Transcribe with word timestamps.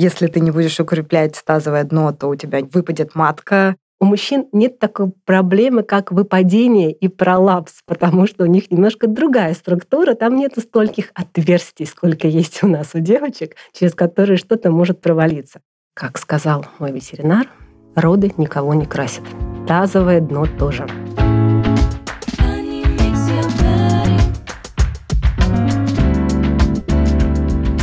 если 0.00 0.28
ты 0.28 0.40
не 0.40 0.50
будешь 0.50 0.80
укреплять 0.80 1.40
тазовое 1.44 1.84
дно, 1.84 2.12
то 2.12 2.28
у 2.28 2.34
тебя 2.34 2.60
выпадет 2.72 3.14
матка, 3.14 3.76
у 4.00 4.06
мужчин 4.06 4.46
нет 4.52 4.78
такой 4.78 5.12
проблемы, 5.26 5.82
как 5.82 6.10
выпадение 6.10 6.90
и 6.90 7.08
пролапс, 7.08 7.82
потому 7.84 8.26
что 8.26 8.44
у 8.44 8.46
них 8.46 8.70
немножко 8.70 9.06
другая 9.06 9.52
структура, 9.52 10.14
там 10.14 10.36
нет 10.36 10.54
стольких 10.58 11.10
отверстий, 11.14 11.84
сколько 11.84 12.26
есть 12.26 12.62
у 12.62 12.66
нас 12.66 12.94
у 12.94 13.00
девочек, 13.00 13.56
через 13.74 13.94
которые 13.94 14.38
что-то 14.38 14.70
может 14.70 15.02
провалиться. 15.02 15.60
Как 15.92 16.16
сказал 16.16 16.64
мой 16.78 16.92
ветеринар, 16.92 17.46
роды 17.94 18.32
никого 18.38 18.72
не 18.72 18.86
красят. 18.86 19.24
Тазовое 19.68 20.20
дно 20.20 20.46
тоже. 20.58 20.86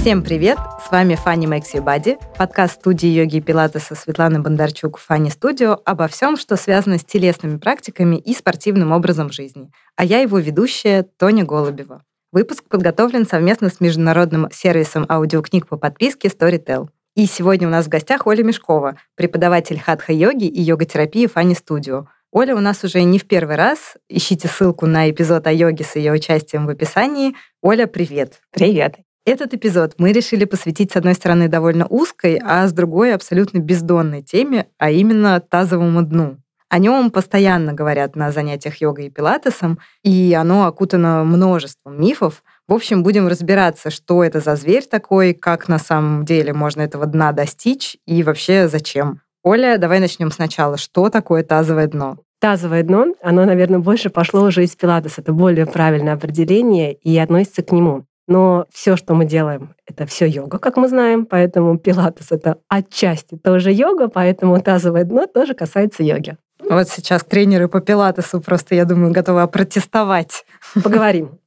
Всем 0.08 0.24
привет! 0.24 0.58
С 0.88 0.90
вами 0.90 1.16
Фанни 1.16 1.50
Makes 1.50 1.74
You 1.74 2.18
подкаст 2.38 2.76
студии 2.76 3.10
йоги 3.10 3.36
и 3.36 3.42
пилатеса 3.42 3.94
Светланы 3.94 4.40
Бондарчук 4.40 5.00
Фанни 5.00 5.28
Студио 5.28 5.82
обо 5.84 6.08
всем, 6.08 6.38
что 6.38 6.56
связано 6.56 6.98
с 6.98 7.04
телесными 7.04 7.58
практиками 7.58 8.16
и 8.16 8.34
спортивным 8.34 8.94
образом 8.94 9.34
жизни. 9.34 9.70
А 9.98 10.06
я 10.06 10.20
его 10.20 10.40
ведущая 10.40 11.04
Тоня 11.04 11.44
Голубева. 11.44 12.06
Выпуск 12.32 12.64
подготовлен 12.70 13.28
совместно 13.28 13.68
с 13.68 13.82
международным 13.82 14.48
сервисом 14.50 15.06
аудиокниг 15.10 15.68
по 15.68 15.76
подписке 15.76 16.30
Storytel. 16.30 16.88
И 17.18 17.26
сегодня 17.26 17.68
у 17.68 17.72
нас 17.72 17.88
в 17.88 17.90
гостях 17.90 18.28
Оля 18.28 18.46
Мешкова, 18.46 18.96
преподаватель 19.16 19.78
хатха-йоги 19.78 20.46
и 20.46 20.62
йога-терапии 20.62 21.28
Фанни 21.28 21.54
Студио. 21.54 22.08
Оля 22.32 22.56
у 22.56 22.62
нас 22.62 22.82
уже 22.86 23.04
не 23.04 23.20
в 23.20 23.28
первый 23.28 23.58
раз. 23.58 23.96
Ищите 24.08 24.48
ссылку 24.48 24.86
на 24.86 25.10
эпизод 25.10 25.48
о 25.48 25.52
йоге 25.52 25.84
с 25.84 25.98
ее 25.98 26.14
участием 26.14 26.66
в 26.66 26.70
описании. 26.70 27.36
Оля, 27.62 27.88
привет. 27.88 28.40
Привет. 28.52 29.00
Этот 29.28 29.54
эпизод 29.54 29.96
мы 29.98 30.14
решили 30.14 30.46
посвятить, 30.46 30.94
с 30.94 30.96
одной 30.96 31.14
стороны, 31.14 31.50
довольно 31.50 31.86
узкой, 31.86 32.40
а 32.42 32.66
с 32.66 32.72
другой 32.72 33.14
абсолютно 33.14 33.58
бездонной 33.58 34.22
теме, 34.22 34.68
а 34.78 34.90
именно 34.90 35.42
тазовому 35.42 36.02
дну. 36.02 36.38
О 36.70 36.80
нем 36.80 37.12
постоянно 37.12 37.74
говорят 37.74 38.16
на 38.16 38.32
занятиях 38.32 38.80
йогой 38.80 39.08
и 39.08 39.10
пилатесом, 39.10 39.80
и 40.02 40.34
оно 40.34 40.66
окутано 40.66 41.26
множеством 41.26 42.00
мифов. 42.00 42.42
В 42.70 42.74
общем, 42.74 43.04
будем 43.04 43.28
разбираться, 43.28 43.90
что 43.90 44.24
это 44.24 44.40
за 44.40 44.56
зверь 44.56 44.86
такой, 44.86 45.34
как 45.34 45.68
на 45.68 45.78
самом 45.78 46.24
деле 46.24 46.54
можно 46.54 46.80
этого 46.80 47.06
дна 47.06 47.34
достичь 47.34 47.98
и 48.06 48.24
вообще 48.24 48.70
зачем. 48.70 49.20
Оля, 49.44 49.78
давай 49.78 50.00
начнем 50.00 50.32
сначала. 50.32 50.78
Что 50.78 51.10
такое 51.10 51.44
тазовое 51.44 51.88
дно? 51.88 52.18
Тазовое 52.40 52.84
дно, 52.84 53.08
оно, 53.22 53.44
наверное, 53.44 53.80
больше 53.80 54.10
пошло 54.10 54.44
уже 54.44 54.64
из 54.64 54.74
пилатес. 54.78 55.18
Это 55.18 55.34
более 55.34 55.66
правильное 55.66 56.14
определение 56.14 56.94
и 56.94 57.18
относится 57.18 57.62
к 57.62 57.74
нему. 57.74 58.07
Но 58.28 58.66
все, 58.74 58.98
что 58.98 59.14
мы 59.14 59.26
делаем, 59.26 59.74
это 59.86 60.06
все 60.06 60.28
йога, 60.28 60.60
как 60.60 60.76
мы 60.76 60.90
знаем, 60.90 61.26
поэтому 61.26 61.78
пилатес 61.78 62.32
это 62.32 62.58
отчасти 62.68 63.38
тоже 63.38 63.72
йога, 63.72 64.10
поэтому 64.10 64.62
тазовое 64.62 65.06
дно 65.06 65.28
тоже 65.28 65.54
касается 65.54 66.04
йоги. 66.04 66.38
Вот 66.70 66.90
сейчас 66.90 67.24
тренеры 67.24 67.70
по 67.70 67.80
пилатесу 67.80 68.42
просто, 68.42 68.76
я 68.76 68.86
думаю, 68.86 69.14
готовы 69.14 69.42
опротестовать. 69.42 70.46
Поговорим. 70.84 71.40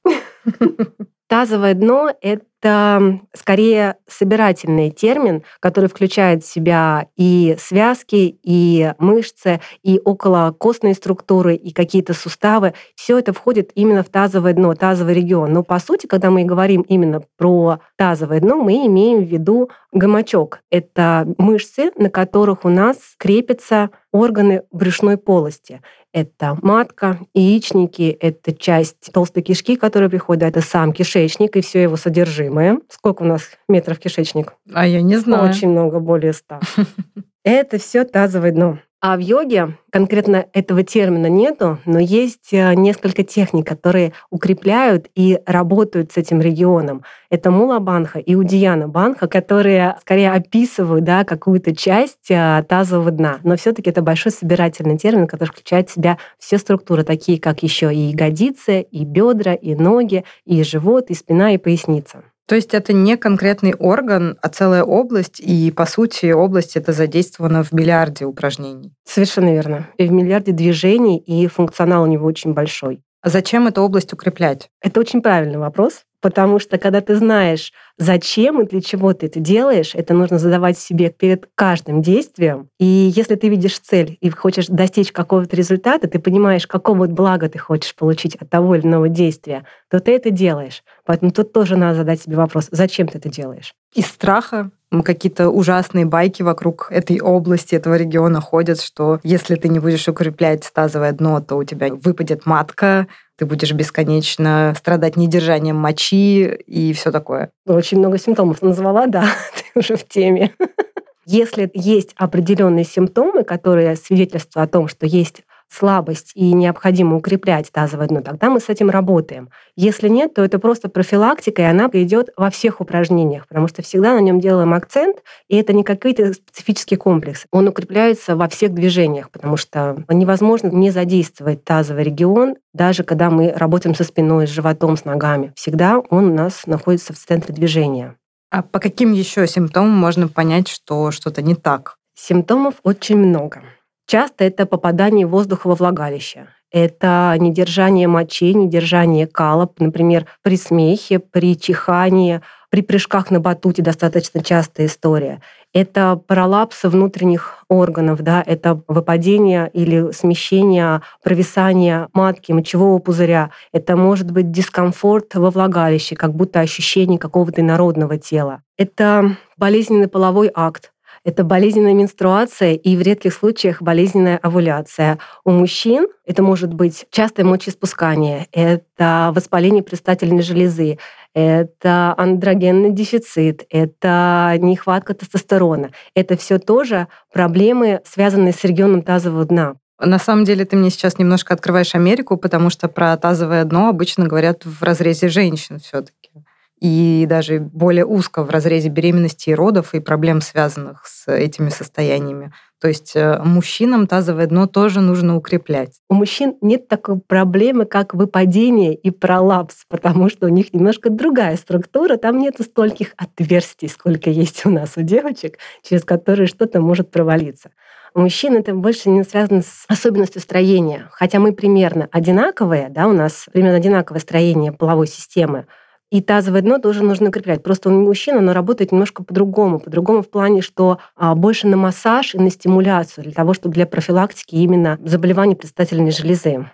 Тазовое 1.28 1.74
дно— 1.74 2.12
это 2.22 2.44
скорее 2.62 3.96
собирательный 4.06 4.90
термин, 4.90 5.42
который 5.60 5.88
включает 5.88 6.44
в 6.44 6.52
себя 6.52 7.06
и 7.16 7.56
связки, 7.58 8.38
и 8.42 8.92
мышцы, 8.98 9.60
и 9.82 10.00
околокостные 10.04 10.94
структуры, 10.94 11.54
и 11.54 11.72
какие-то 11.72 12.12
суставы. 12.12 12.74
Все 12.94 13.18
это 13.18 13.32
входит 13.32 13.70
именно 13.74 14.02
в 14.02 14.08
тазовое 14.08 14.52
дно, 14.52 14.74
тазовый 14.74 15.14
регион. 15.14 15.52
Но 15.52 15.62
по 15.62 15.78
сути, 15.78 16.06
когда 16.06 16.30
мы 16.30 16.44
говорим 16.44 16.82
именно 16.82 17.22
про 17.36 17.78
тазовое 17.96 18.40
дно, 18.40 18.56
мы 18.56 18.86
имеем 18.86 19.24
в 19.24 19.28
виду 19.28 19.70
гамачок. 19.92 20.60
Это 20.70 21.26
мышцы, 21.38 21.92
на 21.96 22.10
которых 22.10 22.64
у 22.64 22.68
нас 22.68 22.96
крепятся 23.18 23.90
органы 24.12 24.62
брюшной 24.72 25.16
полости. 25.16 25.80
Это 26.12 26.58
матка, 26.60 27.20
яичники, 27.34 28.16
это 28.20 28.52
часть 28.52 29.12
толстой 29.12 29.44
кишки, 29.44 29.76
которая 29.76 30.10
приходит, 30.10 30.42
это 30.42 30.60
сам 30.60 30.92
кишечник 30.92 31.56
и 31.56 31.60
все 31.60 31.82
его 31.82 31.96
содержимое. 31.96 32.49
Сколько 32.88 33.22
у 33.22 33.26
нас 33.26 33.42
метров 33.68 33.98
кишечник? 33.98 34.54
А 34.72 34.86
я 34.86 35.02
не 35.02 35.16
знаю. 35.16 35.48
Очень 35.48 35.70
много, 35.70 36.00
более 36.00 36.32
ста. 36.32 36.60
Это 37.44 37.78
все 37.78 38.04
тазовое 38.04 38.52
дно. 38.52 38.78
А 39.02 39.16
в 39.16 39.20
йоге 39.20 39.78
конкретно 39.90 40.44
этого 40.52 40.82
термина 40.82 41.28
нету, 41.28 41.78
но 41.86 41.98
есть 41.98 42.52
э, 42.52 42.74
несколько 42.74 43.22
техник, 43.22 43.66
которые 43.66 44.12
укрепляют 44.28 45.06
и 45.14 45.38
работают 45.46 46.12
с 46.12 46.18
этим 46.18 46.42
регионом. 46.42 47.02
Это 47.30 47.50
мула 47.50 47.78
банха 47.78 48.18
и 48.18 48.34
удияна 48.34 48.88
банха, 48.88 49.26
которые 49.26 49.96
скорее 50.02 50.32
описывают 50.32 51.02
да, 51.04 51.24
какую-то 51.24 51.74
часть 51.74 52.30
э, 52.30 52.62
тазового 52.68 53.10
дна. 53.10 53.38
Но 53.42 53.56
все 53.56 53.72
таки 53.72 53.88
это 53.88 54.02
большой 54.02 54.32
собирательный 54.32 54.98
термин, 54.98 55.26
который 55.26 55.48
включает 55.48 55.88
в 55.88 55.94
себя 55.94 56.18
все 56.38 56.58
структуры, 56.58 57.02
такие 57.02 57.40
как 57.40 57.62
еще 57.62 57.94
и 57.94 58.10
ягодицы, 58.10 58.82
и 58.82 59.06
бедра, 59.06 59.54
и 59.54 59.74
ноги, 59.74 60.24
и 60.44 60.62
живот, 60.62 61.06
и 61.08 61.14
спина, 61.14 61.54
и 61.54 61.56
поясница. 61.56 62.22
То 62.46 62.54
есть 62.56 62.74
это 62.74 62.92
не 62.92 63.16
конкретный 63.16 63.74
орган, 63.74 64.36
а 64.42 64.48
целая 64.48 64.82
область, 64.82 65.40
и, 65.40 65.70
по 65.70 65.86
сути, 65.86 66.32
область 66.32 66.76
это 66.76 66.92
задействована 66.92 67.62
в 67.62 67.72
миллиарде 67.72 68.24
упражнений. 68.24 68.92
Совершенно 69.04 69.52
верно. 69.52 69.88
И 69.98 70.06
в 70.06 70.12
миллиарде 70.12 70.52
движений, 70.52 71.18
и 71.18 71.46
функционал 71.46 72.02
у 72.02 72.06
него 72.06 72.26
очень 72.26 72.52
большой. 72.52 73.02
А 73.22 73.28
зачем 73.28 73.66
эту 73.66 73.82
область 73.82 74.12
укреплять? 74.12 74.68
Это 74.80 74.98
очень 74.98 75.22
правильный 75.22 75.58
вопрос. 75.58 76.04
Потому 76.20 76.58
что 76.58 76.78
когда 76.78 77.00
ты 77.00 77.16
знаешь, 77.16 77.72
зачем 77.96 78.60
и 78.60 78.66
для 78.66 78.80
чего 78.80 79.12
ты 79.12 79.26
это 79.26 79.40
делаешь, 79.40 79.92
это 79.94 80.14
нужно 80.14 80.38
задавать 80.38 80.78
себе 80.78 81.10
перед 81.10 81.48
каждым 81.54 82.02
действием. 82.02 82.68
И 82.78 82.84
если 82.84 83.34
ты 83.36 83.48
видишь 83.48 83.78
цель 83.78 84.18
и 84.20 84.30
хочешь 84.30 84.66
достичь 84.66 85.12
какого-то 85.12 85.56
результата, 85.56 86.08
ты 86.08 86.18
понимаешь, 86.18 86.66
какого 86.66 87.06
блага 87.06 87.48
ты 87.48 87.58
хочешь 87.58 87.94
получить 87.94 88.36
от 88.36 88.50
того 88.50 88.74
или 88.74 88.86
иного 88.86 89.08
действия, 89.08 89.64
то 89.90 90.00
ты 90.00 90.12
это 90.12 90.30
делаешь. 90.30 90.82
Поэтому 91.04 91.30
тут 91.30 91.52
тоже 91.52 91.76
надо 91.76 91.96
задать 91.98 92.22
себе 92.22 92.36
вопрос, 92.36 92.68
зачем 92.70 93.08
ты 93.08 93.18
это 93.18 93.28
делаешь. 93.28 93.74
Из 93.94 94.06
страха 94.06 94.70
какие-то 95.04 95.50
ужасные 95.50 96.04
байки 96.04 96.42
вокруг 96.42 96.88
этой 96.90 97.20
области, 97.20 97.74
этого 97.74 97.96
региона 97.96 98.40
ходят, 98.40 98.80
что 98.80 99.20
если 99.22 99.54
ты 99.54 99.68
не 99.68 99.78
будешь 99.78 100.08
укреплять 100.08 100.68
тазовое 100.72 101.12
дно, 101.12 101.40
то 101.40 101.56
у 101.56 101.64
тебя 101.64 101.94
выпадет 101.94 102.44
матка, 102.44 103.06
ты 103.40 103.46
будешь 103.46 103.72
бесконечно 103.72 104.74
страдать 104.76 105.16
недержанием 105.16 105.74
мочи 105.74 106.44
и 106.44 106.92
все 106.92 107.10
такое. 107.10 107.50
Очень 107.66 107.98
много 108.00 108.18
симптомов 108.18 108.60
назвала, 108.60 109.06
да, 109.06 109.24
ты 109.72 109.78
уже 109.78 109.96
в 109.96 110.06
теме. 110.06 110.52
Если 111.24 111.70
есть 111.72 112.10
определенные 112.16 112.84
симптомы, 112.84 113.44
которые 113.44 113.96
свидетельствуют 113.96 114.68
о 114.68 114.70
том, 114.70 114.88
что 114.88 115.06
есть 115.06 115.40
слабость 115.70 116.32
и 116.34 116.52
необходимо 116.52 117.16
укреплять 117.16 117.70
тазовое 117.70 118.08
дно, 118.08 118.20
тогда 118.20 118.50
мы 118.50 118.60
с 118.60 118.68
этим 118.68 118.90
работаем. 118.90 119.50
Если 119.76 120.08
нет, 120.08 120.34
то 120.34 120.42
это 120.42 120.58
просто 120.58 120.88
профилактика, 120.88 121.62
и 121.62 121.66
она 121.66 121.88
идет 121.92 122.30
во 122.36 122.50
всех 122.50 122.80
упражнениях, 122.80 123.46
потому 123.46 123.68
что 123.68 123.82
всегда 123.82 124.14
на 124.14 124.20
нем 124.20 124.40
делаем 124.40 124.74
акцент, 124.74 125.18
и 125.48 125.56
это 125.56 125.72
не 125.72 125.84
какой-то 125.84 126.32
специфический 126.32 126.96
комплекс. 126.96 127.46
Он 127.52 127.68
укрепляется 127.68 128.36
во 128.36 128.48
всех 128.48 128.74
движениях, 128.74 129.30
потому 129.30 129.56
что 129.56 130.04
невозможно 130.08 130.68
не 130.68 130.90
задействовать 130.90 131.64
тазовый 131.64 132.04
регион, 132.04 132.56
даже 132.72 133.04
когда 133.04 133.30
мы 133.30 133.52
работаем 133.54 133.94
со 133.94 134.04
спиной, 134.04 134.46
с 134.46 134.50
животом, 134.50 134.96
с 134.96 135.04
ногами. 135.04 135.52
Всегда 135.56 135.98
он 135.98 136.30
у 136.30 136.34
нас 136.34 136.66
находится 136.66 137.12
в 137.12 137.16
центре 137.16 137.54
движения. 137.54 138.16
А 138.50 138.62
по 138.62 138.80
каким 138.80 139.12
еще 139.12 139.46
симптомам 139.46 139.92
можно 139.92 140.26
понять, 140.26 140.68
что 140.68 141.12
что-то 141.12 141.40
не 141.40 141.54
так? 141.54 141.96
Симптомов 142.16 142.74
очень 142.82 143.16
много. 143.16 143.62
Часто 144.10 144.42
это 144.42 144.66
попадание 144.66 145.24
воздуха 145.24 145.68
во 145.68 145.76
влагалище. 145.76 146.48
Это 146.72 147.32
недержание 147.38 148.08
мочи, 148.08 148.52
недержание 148.52 149.28
кала, 149.28 149.70
например, 149.78 150.26
при 150.42 150.56
смехе, 150.56 151.20
при 151.20 151.56
чихании, 151.56 152.40
при 152.70 152.82
прыжках 152.82 153.30
на 153.30 153.38
батуте 153.38 153.82
достаточно 153.82 154.42
частая 154.42 154.88
история. 154.88 155.40
Это 155.72 156.20
пролапсы 156.26 156.88
внутренних 156.88 157.64
органов, 157.68 158.20
да, 158.22 158.42
это 158.44 158.82
выпадение 158.88 159.70
или 159.72 160.10
смещение, 160.10 161.02
провисание 161.22 162.08
матки, 162.12 162.50
мочевого 162.50 162.98
пузыря. 162.98 163.50
Это 163.72 163.96
может 163.96 164.32
быть 164.32 164.50
дискомфорт 164.50 165.36
во 165.36 165.52
влагалище, 165.52 166.16
как 166.16 166.34
будто 166.34 166.58
ощущение 166.58 167.20
какого-то 167.20 167.60
инородного 167.60 168.18
тела. 168.18 168.62
Это 168.76 169.36
болезненный 169.56 170.08
половой 170.08 170.50
акт, 170.52 170.90
это 171.24 171.44
болезненная 171.44 171.94
менструация 171.94 172.74
и 172.74 172.96
в 172.96 173.02
редких 173.02 173.34
случаях 173.34 173.82
болезненная 173.82 174.38
овуляция. 174.38 175.18
У 175.44 175.50
мужчин 175.50 176.08
это 176.26 176.42
может 176.42 176.72
быть 176.72 177.06
частое 177.10 177.44
мочеиспускание, 177.44 178.46
это 178.52 179.32
воспаление 179.34 179.82
предстательной 179.82 180.42
железы, 180.42 180.98
это 181.34 182.14
андрогенный 182.16 182.90
дефицит, 182.90 183.64
это 183.70 184.54
нехватка 184.58 185.14
тестостерона. 185.14 185.90
Это 186.14 186.36
все 186.36 186.58
тоже 186.58 187.08
проблемы, 187.32 188.00
связанные 188.04 188.52
с 188.52 188.64
регионом 188.64 189.02
тазового 189.02 189.44
дна. 189.44 189.74
На 190.00 190.18
самом 190.18 190.44
деле 190.44 190.64
ты 190.64 190.76
мне 190.76 190.90
сейчас 190.90 191.18
немножко 191.18 191.52
открываешь 191.52 191.94
Америку, 191.94 192.38
потому 192.38 192.70
что 192.70 192.88
про 192.88 193.16
тазовое 193.18 193.64
дно 193.64 193.88
обычно 193.88 194.26
говорят 194.26 194.64
в 194.64 194.82
разрезе 194.82 195.28
женщин 195.28 195.78
все-таки. 195.78 196.30
И 196.80 197.26
даже 197.28 197.60
более 197.60 198.06
узко 198.06 198.42
в 198.42 198.50
разрезе 198.50 198.88
беременности 198.88 199.50
и 199.50 199.54
родов 199.54 199.94
и 199.94 200.00
проблем, 200.00 200.40
связанных 200.40 201.06
с 201.06 201.30
этими 201.30 201.68
состояниями. 201.68 202.52
То 202.80 202.88
есть 202.88 203.12
э, 203.14 203.38
мужчинам 203.44 204.06
тазовое 204.06 204.46
дно 204.46 204.66
тоже 204.66 205.00
нужно 205.00 205.36
укреплять. 205.36 206.00
У 206.08 206.14
мужчин 206.14 206.56
нет 206.62 206.88
такой 206.88 207.20
проблемы, 207.20 207.84
как 207.84 208.14
выпадение 208.14 208.94
и 208.94 209.10
пролапс, 209.10 209.84
потому 209.88 210.30
что 210.30 210.46
у 210.46 210.48
них 210.48 210.72
немножко 210.72 211.10
другая 211.10 211.56
структура, 211.56 212.16
там 212.16 212.38
нет 212.38 212.56
стольких 212.60 213.12
отверстий, 213.18 213.88
сколько 213.88 214.30
есть 214.30 214.64
у 214.64 214.70
нас 214.70 214.92
у 214.96 215.02
девочек, 215.02 215.58
через 215.82 216.04
которые 216.04 216.46
что-то 216.46 216.80
может 216.80 217.10
провалиться. 217.10 217.70
У 218.14 218.20
мужчин 218.20 218.56
это 218.56 218.74
больше 218.74 219.10
не 219.10 219.22
связано 219.22 219.62
с 219.62 219.84
особенностью 219.86 220.40
строения. 220.40 221.08
Хотя 221.12 221.38
мы 221.38 221.52
примерно 221.52 222.08
одинаковые, 222.10 222.88
да, 222.88 223.06
у 223.06 223.12
нас 223.12 223.46
примерно 223.52 223.76
одинаковое 223.76 224.20
строение 224.20 224.72
половой 224.72 225.06
системы, 225.06 225.66
и 226.10 226.20
тазовое 226.20 226.62
дно 226.62 226.78
тоже 226.78 227.04
нужно 227.04 227.28
укреплять. 227.28 227.62
Просто 227.62 227.88
у 227.88 227.92
мужчин 227.92 228.36
оно 228.36 228.52
работает 228.52 228.92
немножко 228.92 229.22
по-другому. 229.22 229.78
По-другому 229.78 230.22
в 230.22 230.30
плане, 230.30 230.60
что 230.60 230.98
а, 231.16 231.34
больше 231.34 231.66
на 231.66 231.76
массаж 231.76 232.34
и 232.34 232.38
на 232.38 232.50
стимуляцию 232.50 233.24
для 233.24 233.32
того, 233.32 233.54
чтобы 233.54 233.74
для 233.74 233.86
профилактики 233.86 234.56
именно 234.56 234.98
заболеваний 235.04 235.54
предстательной 235.54 236.10
железы. 236.10 236.66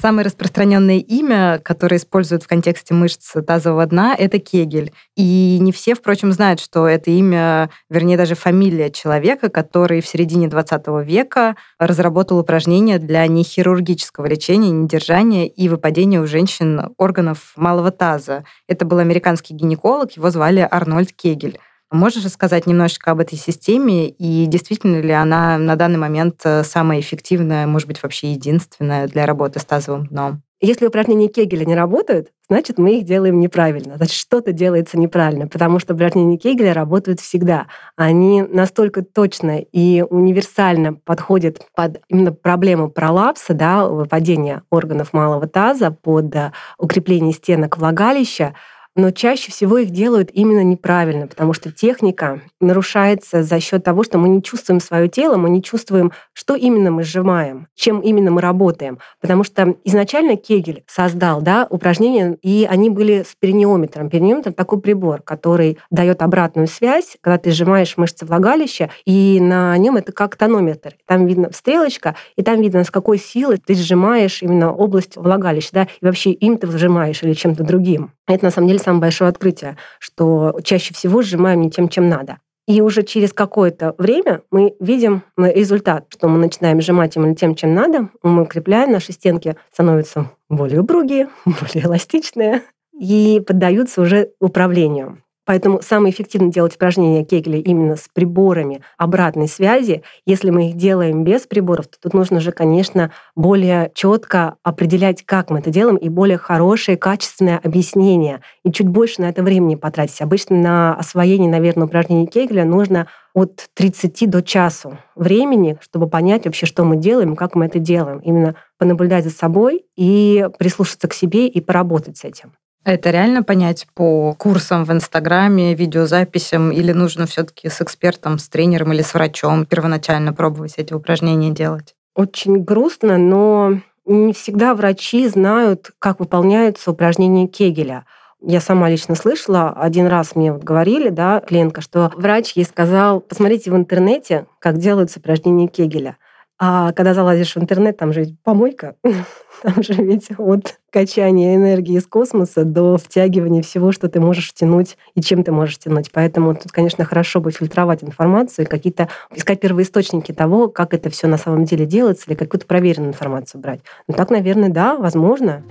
Самое 0.00 0.24
распространенное 0.26 0.98
имя, 0.98 1.60
которое 1.64 1.96
используют 1.96 2.44
в 2.44 2.46
контексте 2.46 2.94
мышц 2.94 3.32
тазового 3.44 3.84
дна, 3.84 4.14
это 4.16 4.38
Кегель. 4.38 4.92
И 5.16 5.58
не 5.60 5.72
все, 5.72 5.94
впрочем, 5.94 6.30
знают, 6.30 6.60
что 6.60 6.86
это 6.86 7.10
имя, 7.10 7.68
вернее, 7.90 8.16
даже 8.16 8.36
фамилия 8.36 8.90
человека, 8.90 9.48
который 9.48 10.00
в 10.00 10.06
середине 10.06 10.46
20 10.46 10.86
века 11.04 11.56
разработал 11.80 12.38
упражнения 12.38 13.00
для 13.00 13.26
нехирургического 13.26 14.26
лечения, 14.26 14.70
недержания 14.70 15.48
и 15.48 15.68
выпадения 15.68 16.20
у 16.20 16.26
женщин 16.28 16.94
органов 16.96 17.52
малого 17.56 17.90
таза. 17.90 18.44
Это 18.68 18.84
был 18.84 18.98
американский 18.98 19.52
гинеколог, 19.52 20.12
его 20.12 20.30
звали 20.30 20.66
Арнольд 20.70 21.12
Кегель. 21.12 21.58
Можешь 21.90 22.24
рассказать 22.24 22.66
немножечко 22.66 23.12
об 23.12 23.20
этой 23.20 23.38
системе 23.38 24.08
и 24.08 24.44
действительно 24.46 25.00
ли 25.00 25.12
она 25.12 25.56
на 25.56 25.74
данный 25.74 25.98
момент 25.98 26.42
э, 26.44 26.62
самая 26.62 27.00
эффективная, 27.00 27.66
может 27.66 27.88
быть, 27.88 28.02
вообще 28.02 28.32
единственная 28.32 29.08
для 29.08 29.24
работы 29.24 29.58
с 29.58 29.64
тазовым 29.64 30.06
дном? 30.06 30.42
Если 30.60 30.86
упражнения 30.86 31.28
Кегеля 31.28 31.64
не 31.64 31.76
работают, 31.76 32.28
значит, 32.50 32.78
мы 32.78 32.98
их 32.98 33.04
делаем 33.04 33.38
неправильно. 33.38 33.96
Значит, 33.96 34.16
что-то 34.16 34.52
делается 34.52 34.98
неправильно, 34.98 35.46
потому 35.46 35.78
что 35.78 35.94
упражнения 35.94 36.36
Кегеля 36.36 36.74
работают 36.74 37.20
всегда. 37.20 37.68
Они 37.96 38.42
настолько 38.42 39.02
точно 39.02 39.60
и 39.60 40.02
универсально 40.02 40.94
подходят 40.94 41.64
под 41.76 42.02
именно 42.08 42.32
проблему 42.32 42.90
пролапса, 42.90 43.54
да, 43.54 43.86
выпадения 43.86 44.62
органов 44.68 45.12
малого 45.12 45.46
таза, 45.46 45.92
под 45.92 46.34
э, 46.34 46.52
укрепление 46.76 47.32
стенок 47.32 47.78
влагалища, 47.78 48.54
но 48.96 49.10
чаще 49.10 49.52
всего 49.52 49.78
их 49.78 49.90
делают 49.90 50.30
именно 50.32 50.64
неправильно, 50.64 51.26
потому 51.26 51.52
что 51.52 51.70
техника 51.70 52.40
нарушается 52.60 53.42
за 53.42 53.60
счет 53.60 53.84
того, 53.84 54.02
что 54.02 54.18
мы 54.18 54.28
не 54.28 54.42
чувствуем 54.42 54.80
свое 54.80 55.08
тело, 55.08 55.36
мы 55.36 55.50
не 55.50 55.62
чувствуем, 55.62 56.12
что 56.32 56.56
именно 56.56 56.90
мы 56.90 57.04
сжимаем, 57.04 57.68
чем 57.74 58.00
именно 58.00 58.30
мы 58.30 58.40
работаем. 58.40 58.98
Потому 59.20 59.44
что 59.44 59.76
изначально 59.84 60.36
Кегель 60.36 60.82
создал 60.86 61.40
да, 61.42 61.66
упражнения, 61.70 62.36
и 62.42 62.66
они 62.68 62.90
были 62.90 63.22
с 63.22 63.34
перинеометром. 63.38 64.10
Перинеометр— 64.10 64.52
такой 64.54 64.80
прибор, 64.80 65.22
который 65.22 65.78
дает 65.90 66.22
обратную 66.22 66.66
связь, 66.66 67.16
когда 67.20 67.38
ты 67.38 67.50
сжимаешь 67.52 67.96
мышцы 67.96 68.26
влагалища, 68.26 68.90
и 69.04 69.38
на 69.40 69.76
нем 69.78 69.96
это 69.96 70.12
как 70.12 70.36
тонометр. 70.36 70.94
Там 71.06 71.26
видно 71.26 71.50
стрелочка, 71.52 72.16
и 72.36 72.42
там 72.42 72.60
видно, 72.60 72.82
с 72.82 72.90
какой 72.90 73.18
силой 73.18 73.58
ты 73.58 73.74
сжимаешь 73.74 74.42
именно 74.42 74.72
область 74.72 75.16
влагалища, 75.16 75.70
да, 75.72 75.82
и 76.00 76.04
вообще 76.04 76.30
им 76.30 76.58
ты 76.58 76.66
сжимаешь 76.66 77.22
или 77.22 77.32
чем-то 77.32 77.62
другим. 77.62 78.12
Это 78.28 78.44
на 78.44 78.50
самом 78.50 78.68
деле 78.68 78.78
самое 78.78 79.00
большое 79.00 79.30
открытие, 79.30 79.76
что 79.98 80.60
чаще 80.62 80.94
всего 80.94 81.22
сжимаем 81.22 81.62
не 81.62 81.70
тем, 81.70 81.88
чем 81.88 82.08
надо. 82.08 82.38
И 82.68 82.82
уже 82.82 83.02
через 83.02 83.32
какое-то 83.32 83.94
время 83.96 84.42
мы 84.50 84.74
видим 84.78 85.22
результат, 85.38 86.04
что 86.10 86.28
мы 86.28 86.38
начинаем 86.38 86.82
сжимать 86.82 87.16
именно 87.16 87.34
тем, 87.34 87.54
чем 87.54 87.74
надо, 87.74 88.10
мы 88.22 88.42
укрепляем, 88.42 88.92
наши 88.92 89.12
стенки 89.12 89.56
становятся 89.72 90.30
более 90.50 90.82
упругие, 90.82 91.30
более 91.46 91.86
эластичные 91.86 92.62
и 92.92 93.42
поддаются 93.44 94.02
уже 94.02 94.32
управлению. 94.38 95.22
Поэтому 95.48 95.80
самое 95.80 96.12
эффективно 96.12 96.52
делать 96.52 96.76
упражнения 96.76 97.24
Кегеля 97.24 97.58
именно 97.58 97.96
с 97.96 98.06
приборами 98.12 98.82
обратной 98.98 99.48
связи. 99.48 100.02
Если 100.26 100.50
мы 100.50 100.68
их 100.68 100.76
делаем 100.76 101.24
без 101.24 101.46
приборов, 101.46 101.86
то 101.86 101.96
тут 101.98 102.12
нужно 102.12 102.38
же, 102.38 102.52
конечно, 102.52 103.12
более 103.34 103.90
четко 103.94 104.56
определять, 104.62 105.24
как 105.24 105.48
мы 105.48 105.60
это 105.60 105.70
делаем, 105.70 105.96
и 105.96 106.10
более 106.10 106.36
хорошее, 106.36 106.98
качественное 106.98 107.58
объяснение. 107.64 108.42
И 108.62 108.70
чуть 108.70 108.88
больше 108.88 109.22
на 109.22 109.30
это 109.30 109.42
времени 109.42 109.74
потратить. 109.74 110.20
Обычно 110.20 110.58
на 110.58 110.94
освоение, 110.94 111.50
наверное, 111.50 111.86
упражнений 111.86 112.26
Кегеля 112.26 112.66
нужно 112.66 113.06
от 113.32 113.70
30 113.72 114.28
до 114.28 114.42
часу 114.42 114.98
времени, 115.14 115.78
чтобы 115.80 116.10
понять 116.10 116.44
вообще, 116.44 116.66
что 116.66 116.84
мы 116.84 116.96
делаем, 116.96 117.36
как 117.36 117.54
мы 117.54 117.64
это 117.64 117.78
делаем. 117.78 118.18
Именно 118.18 118.56
понаблюдать 118.76 119.24
за 119.24 119.30
собой 119.30 119.86
и 119.96 120.46
прислушаться 120.58 121.08
к 121.08 121.14
себе 121.14 121.46
и 121.48 121.62
поработать 121.62 122.18
с 122.18 122.24
этим. 122.24 122.52
Это 122.88 123.10
реально 123.10 123.42
понять 123.42 123.86
по 123.92 124.32
курсам 124.38 124.86
в 124.86 124.92
Инстаграме, 124.92 125.74
видеозаписям, 125.74 126.72
или 126.72 126.92
нужно 126.92 127.26
все-таки 127.26 127.68
с 127.68 127.82
экспертом, 127.82 128.38
с 128.38 128.48
тренером 128.48 128.94
или 128.94 129.02
с 129.02 129.12
врачом 129.12 129.66
первоначально 129.66 130.32
пробовать 130.32 130.72
эти 130.78 130.94
упражнения 130.94 131.50
делать? 131.50 131.94
Очень 132.14 132.64
грустно, 132.64 133.18
но 133.18 133.80
не 134.06 134.32
всегда 134.32 134.74
врачи 134.74 135.28
знают, 135.28 135.90
как 135.98 136.18
выполняются 136.18 136.90
упражнения 136.90 137.46
Кегеля. 137.46 138.06
Я 138.40 138.62
сама 138.62 138.88
лично 138.88 139.16
слышала, 139.16 139.68
один 139.68 140.06
раз 140.06 140.34
мне 140.34 140.50
вот 140.54 140.64
говорили, 140.64 141.10
да, 141.10 141.40
клиентка, 141.40 141.82
что 141.82 142.10
врач 142.16 142.52
ей 142.52 142.64
сказал, 142.64 143.20
посмотрите 143.20 143.70
в 143.70 143.76
интернете, 143.76 144.46
как 144.60 144.78
делаются 144.78 145.18
упражнения 145.18 145.68
Кегеля. 145.68 146.16
А 146.60 146.92
когда 146.92 147.14
залазишь 147.14 147.54
в 147.54 147.58
интернет, 147.58 147.96
там 147.96 148.12
же 148.12 148.34
помойка, 148.42 148.96
там 149.62 149.82
же 149.82 149.94
ведь 149.94 150.28
от 150.38 150.78
качания 150.90 151.54
энергии 151.54 151.96
из 151.96 152.06
космоса 152.06 152.64
до 152.64 152.96
втягивания 152.96 153.62
всего, 153.62 153.92
что 153.92 154.08
ты 154.08 154.20
можешь 154.20 154.50
втянуть 154.50 154.96
и 155.14 155.20
чем 155.20 155.44
ты 155.44 155.52
можешь 155.52 155.78
тянуть. 155.78 156.10
Поэтому 156.12 156.54
тут, 156.54 156.72
конечно, 156.72 157.04
хорошо 157.04 157.40
бы 157.40 157.52
фильтровать 157.52 158.02
информацию 158.02 158.66
какие-то 158.66 159.08
искать 159.34 159.60
первоисточники 159.60 160.32
того, 160.32 160.68
как 160.68 160.94
это 160.94 161.10
все 161.10 161.28
на 161.28 161.38
самом 161.38 161.64
деле 161.64 161.86
делается, 161.86 162.24
или 162.28 162.34
какую-то 162.34 162.66
проверенную 162.66 163.10
информацию 163.10 163.60
брать. 163.60 163.80
Ну 164.08 164.14
так, 164.14 164.30
наверное, 164.30 164.68
да, 164.68 164.96
возможно. 164.96 165.62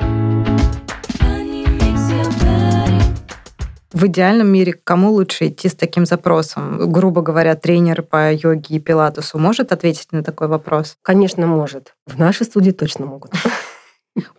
В 3.98 4.06
идеальном 4.06 4.48
мире 4.50 4.74
к 4.74 4.84
кому 4.84 5.10
лучше 5.10 5.48
идти 5.48 5.70
с 5.70 5.74
таким 5.74 6.06
запросом? 6.06 6.92
Грубо 6.92 7.24
говоря, 7.24 7.56
тренер 7.56 8.04
по 8.04 8.32
йоге 8.32 8.76
и 8.76 8.80
пилатесу 8.80 9.40
может 9.40 9.72
ответить 9.72 10.12
на 10.12 10.24
такой 10.24 10.48
вопрос? 10.48 10.98
Конечно, 11.02 11.48
может. 11.48 11.96
В 12.06 12.20
нашей 12.20 12.46
студии 12.46 12.70
точно 12.70 13.08
могут. 13.08 13.32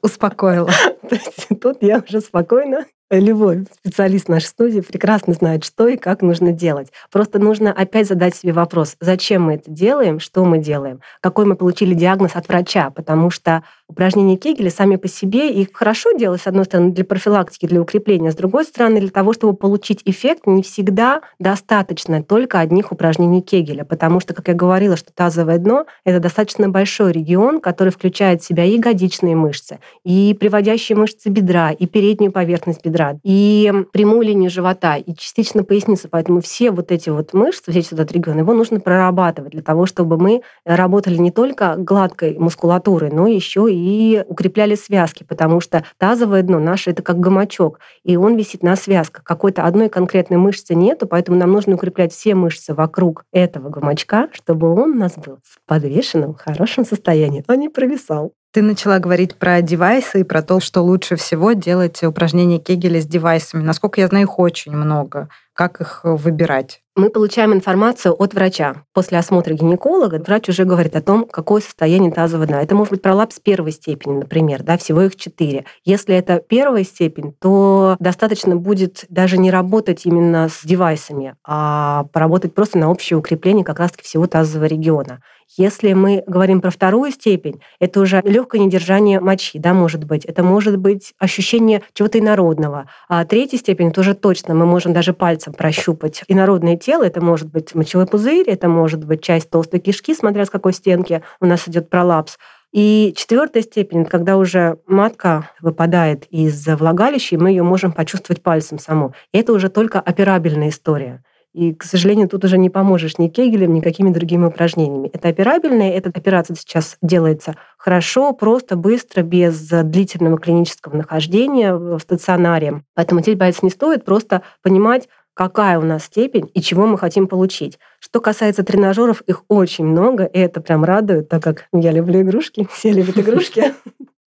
Успокоила. 0.01 0.71
Тут 1.61 1.79
я 1.81 2.05
уже 2.09 2.21
спокойно 2.21 2.85
любой 3.11 3.67
специалист 3.73 4.29
нашей 4.29 4.47
студии 4.47 4.81
прекрасно 4.81 5.33
знает, 5.33 5.65
что 5.65 5.89
и 5.89 5.97
как 5.97 6.23
нужно 6.23 6.53
делать. 6.53 6.89
Просто 7.11 7.39
нужно 7.39 7.73
опять 7.73 8.09
задать 8.09 8.35
себе 8.35 8.53
вопрос, 8.53 8.97
зачем 9.01 9.45
мы 9.45 9.55
это 9.55 9.71
делаем, 9.71 10.21
что 10.21 10.45
мы 10.45 10.59
делаем, 10.59 11.01
какой 11.21 11.47
мы 11.47 11.57
получили 11.57 11.95
диагноз 11.95 12.33
от 12.35 12.49
врача, 12.49 12.91
потому 12.91 13.31
что 13.31 13.63
упражнения 13.89 14.37
Кегеля 14.37 14.71
сами 14.71 14.97
по 14.97 15.09
себе, 15.09 15.51
их 15.51 15.69
хорошо 15.73 16.13
делать, 16.13 16.43
с 16.43 16.47
одной 16.47 16.67
стороны, 16.67 16.93
для 16.93 17.05
профилактики, 17.05 17.67
для 17.67 17.81
укрепления, 17.81 18.31
с 18.31 18.35
другой 18.35 18.65
стороны, 18.65 19.01
для 19.01 19.11
того, 19.11 19.33
чтобы 19.33 19.55
получить 19.55 20.03
эффект, 20.05 20.47
не 20.47 20.63
всегда 20.63 21.23
достаточно 21.39 22.23
только 22.23 22.61
одних 22.61 22.93
упражнений 22.93 23.41
Кегеля, 23.41 23.85
потому 23.85 24.21
что, 24.21 24.35
как 24.35 24.49
я 24.49 24.55
говорила, 24.55 24.97
что 24.97 25.13
тазовое 25.13 25.59
дно— 25.59 25.87
это 26.05 26.21
достаточно 26.21 26.69
большой 26.69 27.13
регион, 27.13 27.61
который 27.61 27.91
включает 27.91 28.43
в 28.43 28.47
себя 28.47 28.65
и 28.65 28.77
ягодичные 28.77 29.35
мышцы, 29.35 29.79
и 30.05 30.37
приводящие 30.39 30.97
мышцы 30.97 31.29
бедра, 31.31 31.71
и 31.71 31.87
переднюю 31.87 32.33
поверхность 32.33 32.85
бедра, 32.85 32.98
и 33.23 33.73
прямую 33.93 34.23
линию 34.23 34.51
живота, 34.51 34.97
и 34.97 35.15
частично 35.15 35.65
поясницу. 35.65 36.09
Поэтому 36.11 36.41
все 36.41 36.71
вот 36.71 36.93
эти 36.93 37.11
вот 37.11 37.33
мышцы, 37.33 37.71
весь 37.71 37.93
этот 37.93 38.13
регион, 38.13 38.39
его 38.39 38.53
нужно 38.55 38.81
прорабатывать 38.81 39.53
для 39.53 39.63
того, 39.63 39.87
чтобы 39.87 40.19
мы 40.19 40.43
работали 40.65 41.17
не 41.17 41.31
только 41.31 41.77
гладкой 41.77 42.39
мускулатурой, 42.39 43.11
но 43.11 43.27
еще 43.27 43.67
и 43.71 44.25
укрепляли 44.27 44.75
связки, 44.75 45.25
потому 45.25 45.61
что 45.61 45.85
тазовое 45.99 46.43
дно 46.43 46.59
наше 46.59 46.91
это 46.91 47.03
как 47.03 47.21
гамачок, 47.21 47.81
и 48.05 48.17
он 48.17 48.37
висит 48.37 48.63
на 48.63 48.77
связках. 48.77 49.25
Какой-то 49.25 49.65
одной 49.65 49.89
конкретной 49.89 50.37
мышцы 50.37 50.75
нету, 50.75 51.07
поэтому 51.07 51.39
нам 51.39 51.53
нужно 51.53 51.75
укреплять 51.75 52.13
все 52.13 52.35
мышцы 52.35 52.75
вокруг 52.75 53.25
этого 53.33 53.69
гамачка, 53.69 54.29
чтобы 54.33 54.73
он 54.73 54.93
у 54.93 54.95
нас 54.95 55.15
был 55.17 55.39
в 55.43 55.59
подвешенном, 55.67 56.35
хорошем 56.35 56.85
состоянии, 56.85 57.45
а 57.47 57.57
не 57.57 57.69
провисал. 57.69 58.33
Ты 58.51 58.63
начала 58.63 58.99
говорить 58.99 59.35
про 59.35 59.61
девайсы 59.61 60.21
и 60.21 60.25
про 60.25 60.41
то, 60.41 60.59
что 60.59 60.81
лучше 60.81 61.17
всего 61.17 61.53
делать 61.53 62.03
упражнения 62.03 62.59
Кегеля 62.59 63.03
с 63.03 63.07
девайсами. 63.07 63.63
Насколько 63.63 64.01
я 64.01 64.09
знаю, 64.09 64.25
их 64.25 64.39
очень 64.39 64.73
много. 64.75 65.29
Как 65.53 65.83
их 65.83 66.01
выбирать? 66.05 66.81
Мы 66.97 67.11
получаем 67.11 67.53
информацию 67.53 68.15
от 68.15 68.33
врача. 68.33 68.85
После 68.95 69.19
осмотра 69.19 69.53
гинеколога 69.53 70.23
врач 70.25 70.49
уже 70.49 70.65
говорит 70.65 70.97
о 70.97 71.03
том, 71.03 71.27
какое 71.27 71.61
состояние 71.61 72.11
тазового 72.11 72.47
дна. 72.47 72.63
Это 72.63 72.75
может 72.75 72.93
быть 72.93 73.03
пролапс 73.03 73.39
первой 73.39 73.73
степени, 73.73 74.15
например, 74.15 74.63
да, 74.63 74.79
всего 74.79 75.03
их 75.03 75.17
четыре. 75.17 75.65
Если 75.85 76.15
это 76.15 76.41
первая 76.41 76.85
степень, 76.85 77.35
то 77.41 77.97
достаточно 78.01 78.57
будет 78.57 79.05
даже 79.11 79.37
не 79.37 79.51
работать 79.51 80.07
именно 80.07 80.49
с 80.49 80.65
девайсами, 80.65 81.35
а 81.45 82.05
поработать 82.13 82.55
просто 82.55 82.79
на 82.79 82.91
общее 82.91 83.19
укрепление 83.19 83.65
как 83.65 83.79
раз-таки 83.79 84.05
всего 84.05 84.27
тазового 84.27 84.67
региона. 84.67 85.21
Если 85.57 85.93
мы 85.95 86.23
говорим 86.27 86.61
про 86.61 86.71
вторую 86.71 87.11
степень, 87.11 87.61
это 87.81 88.01
уже 88.01 88.21
легкое 88.25 88.61
недержание 88.61 89.19
мочи, 89.19 89.59
да, 89.59 89.73
может 89.73 90.05
быть. 90.05 90.25
Это 90.25 90.43
может 90.43 90.77
быть 90.77 91.15
ощущение 91.19 91.83
чего-то 91.95 92.19
инородного. 92.19 92.89
А 93.09 93.25
третья 93.25 93.57
степень, 93.57 93.91
тоже 93.91 94.15
точно 94.15 94.55
мы 94.55 94.67
можем 94.67 94.93
даже 94.93 95.15
пальцем 95.15 95.55
прощупать 95.55 96.23
инородное 96.29 96.77
тело. 96.77 97.05
Это 97.05 97.23
может 97.23 97.51
быть 97.51 97.75
мочевой 97.75 98.07
пузырь, 98.07 98.49
это 98.49 98.69
может 98.69 99.05
быть 99.05 99.23
часть 99.23 99.49
толстой 99.49 99.81
кишки, 99.81 100.15
смотря 100.15 100.45
с 100.45 100.51
какой 100.51 100.75
стенки 100.75 101.23
у 101.41 101.47
нас 101.47 101.67
идет 101.67 101.89
пролапс. 101.89 102.37
И 102.73 103.15
четвертая 103.17 103.63
степень, 103.63 104.05
когда 104.05 104.37
уже 104.37 104.79
матка 104.87 105.51
выпадает 105.61 106.27
из 106.27 106.67
влагалища, 106.67 107.37
и 107.37 107.39
мы 107.39 107.51
ее 107.51 107.63
можем 107.63 107.93
почувствовать 107.93 108.43
пальцем 108.43 108.79
саму. 108.79 109.15
И 109.33 109.39
это 109.39 109.55
уже 109.55 109.71
только 109.71 110.01
операбельная 110.01 110.69
история. 110.69 111.23
И, 111.55 111.75
к 111.75 111.85
сожалению, 111.85 112.29
тут 112.29 112.45
уже 112.45 112.59
не 112.59 112.71
поможешь 112.71 113.19
ни 113.19 113.29
кегелем, 113.29 113.75
ни 113.75 113.81
какими 113.81 114.11
другими 114.11 114.47
упражнениями. 114.47 115.11
Это 115.13 115.29
операбельная, 115.29 115.93
эта 115.93 116.11
операция 116.11 116.55
сейчас 116.55 116.99
делается 117.03 117.57
хорошо, 117.77 118.33
просто, 118.33 118.77
быстро, 118.77 119.23
без 119.23 119.69
длительного 119.69 120.39
клинического 120.39 120.97
нахождения 120.97 121.75
в 121.75 121.99
стационаре. 121.99 122.83
Поэтому 122.95 123.23
здесь 123.23 123.37
бояться 123.37 123.65
не 123.65 123.71
стоит, 123.71 124.05
просто 124.05 124.43
понимать, 124.63 125.09
какая 125.39 125.79
у 125.79 125.83
нас 125.83 126.05
степень 126.05 126.51
и 126.53 126.61
чего 126.61 126.85
мы 126.87 126.99
хотим 126.99 127.29
получить. 127.29 127.79
Что 128.01 128.21
касается 128.21 128.65
тренажеров, 128.65 129.21
их 129.23 129.45
очень 129.47 129.87
много, 129.87 130.25
и 130.25 130.39
это 130.39 130.61
прям 130.61 130.85
радует, 130.85 131.29
так 131.29 131.43
как 131.45 131.69
я 131.73 131.93
люблю 131.93 132.23
игрушки, 132.23 132.67
все 132.73 132.93
любят 132.93 133.17
игрушки. 133.19 133.73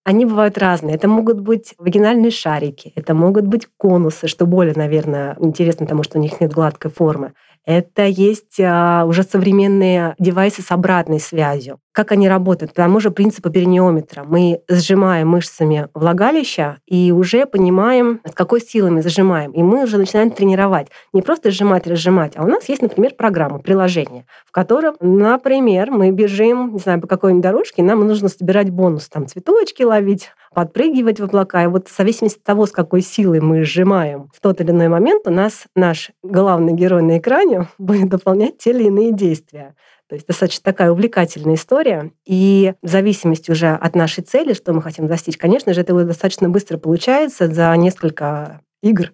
Они 0.03 0.25
бывают 0.25 0.57
разные. 0.57 0.95
Это 0.95 1.07
могут 1.07 1.39
быть 1.39 1.75
вагинальные 1.77 2.31
шарики, 2.31 2.91
это 2.95 3.13
могут 3.13 3.45
быть 3.45 3.67
конусы, 3.77 4.27
что 4.27 4.47
более, 4.47 4.73
наверное, 4.75 5.37
интересно, 5.39 5.85
потому 5.85 6.01
что 6.03 6.17
у 6.17 6.21
них 6.21 6.41
нет 6.41 6.51
гладкой 6.51 6.89
формы. 6.89 7.33
Это 7.65 8.05
есть 8.05 8.59
а, 8.59 9.05
уже 9.05 9.21
современные 9.21 10.15
девайсы 10.17 10.63
с 10.63 10.71
обратной 10.71 11.19
связью. 11.19 11.77
Как 11.93 12.11
они 12.11 12.27
работают? 12.27 12.71
По 12.71 12.77
тому 12.77 12.99
же 12.99 13.11
принципу 13.11 13.49
перинеометра. 13.51 14.23
Мы 14.23 14.61
сжимаем 14.67 15.27
мышцами 15.27 15.87
влагалища 15.93 16.77
и 16.87 17.11
уже 17.11 17.45
понимаем, 17.45 18.21
с 18.27 18.33
какой 18.33 18.61
силой 18.61 18.91
мы 18.91 19.01
зажимаем. 19.01 19.51
И 19.51 19.61
мы 19.61 19.83
уже 19.83 19.97
начинаем 19.97 20.31
тренировать. 20.31 20.87
Не 21.13 21.21
просто 21.21 21.51
сжимать, 21.51 21.85
разжимать, 21.85 22.33
а 22.35 22.43
у 22.43 22.47
нас 22.47 22.67
есть, 22.69 22.81
например, 22.81 23.13
программа, 23.15 23.59
приложение, 23.59 24.25
в 24.47 24.51
котором, 24.51 24.95
например, 24.99 25.91
мы 25.91 26.11
бежим, 26.11 26.73
не 26.73 26.79
знаю, 26.79 27.01
по 27.01 27.07
какой-нибудь 27.07 27.43
дорожке, 27.43 27.83
нам 27.83 28.07
нужно 28.07 28.29
собирать 28.29 28.69
бонус, 28.69 29.07
там 29.09 29.27
цветочки 29.27 29.83
ловить, 29.91 30.31
подпрыгивать 30.53 31.19
в 31.19 31.23
облака. 31.23 31.63
И 31.63 31.67
вот 31.67 31.87
в 31.87 31.95
зависимости 31.95 32.37
от 32.37 32.43
того, 32.43 32.65
с 32.65 32.71
какой 32.71 33.01
силой 33.01 33.39
мы 33.39 33.63
сжимаем 33.63 34.29
в 34.33 34.41
тот 34.41 34.61
или 34.61 34.71
иной 34.71 34.87
момент, 34.87 35.27
у 35.27 35.31
нас 35.31 35.65
наш 35.75 36.11
главный 36.23 36.73
герой 36.73 37.01
на 37.03 37.17
экране 37.17 37.67
будет 37.77 38.09
дополнять 38.09 38.57
те 38.57 38.71
или 38.71 38.85
иные 38.85 39.11
действия. 39.13 39.75
То 40.07 40.15
есть 40.15 40.27
достаточно 40.27 40.63
такая 40.63 40.91
увлекательная 40.91 41.55
история. 41.55 42.11
И 42.25 42.73
в 42.81 42.87
зависимости 42.87 43.51
уже 43.51 43.69
от 43.69 43.95
нашей 43.95 44.23
цели, 44.23 44.53
что 44.53 44.73
мы 44.73 44.81
хотим 44.81 45.07
достичь, 45.07 45.37
конечно 45.37 45.73
же, 45.73 45.81
это 45.81 45.93
достаточно 46.03 46.49
быстро 46.49 46.77
получается 46.77 47.47
за 47.47 47.73
несколько 47.77 48.61
игр 48.83 49.11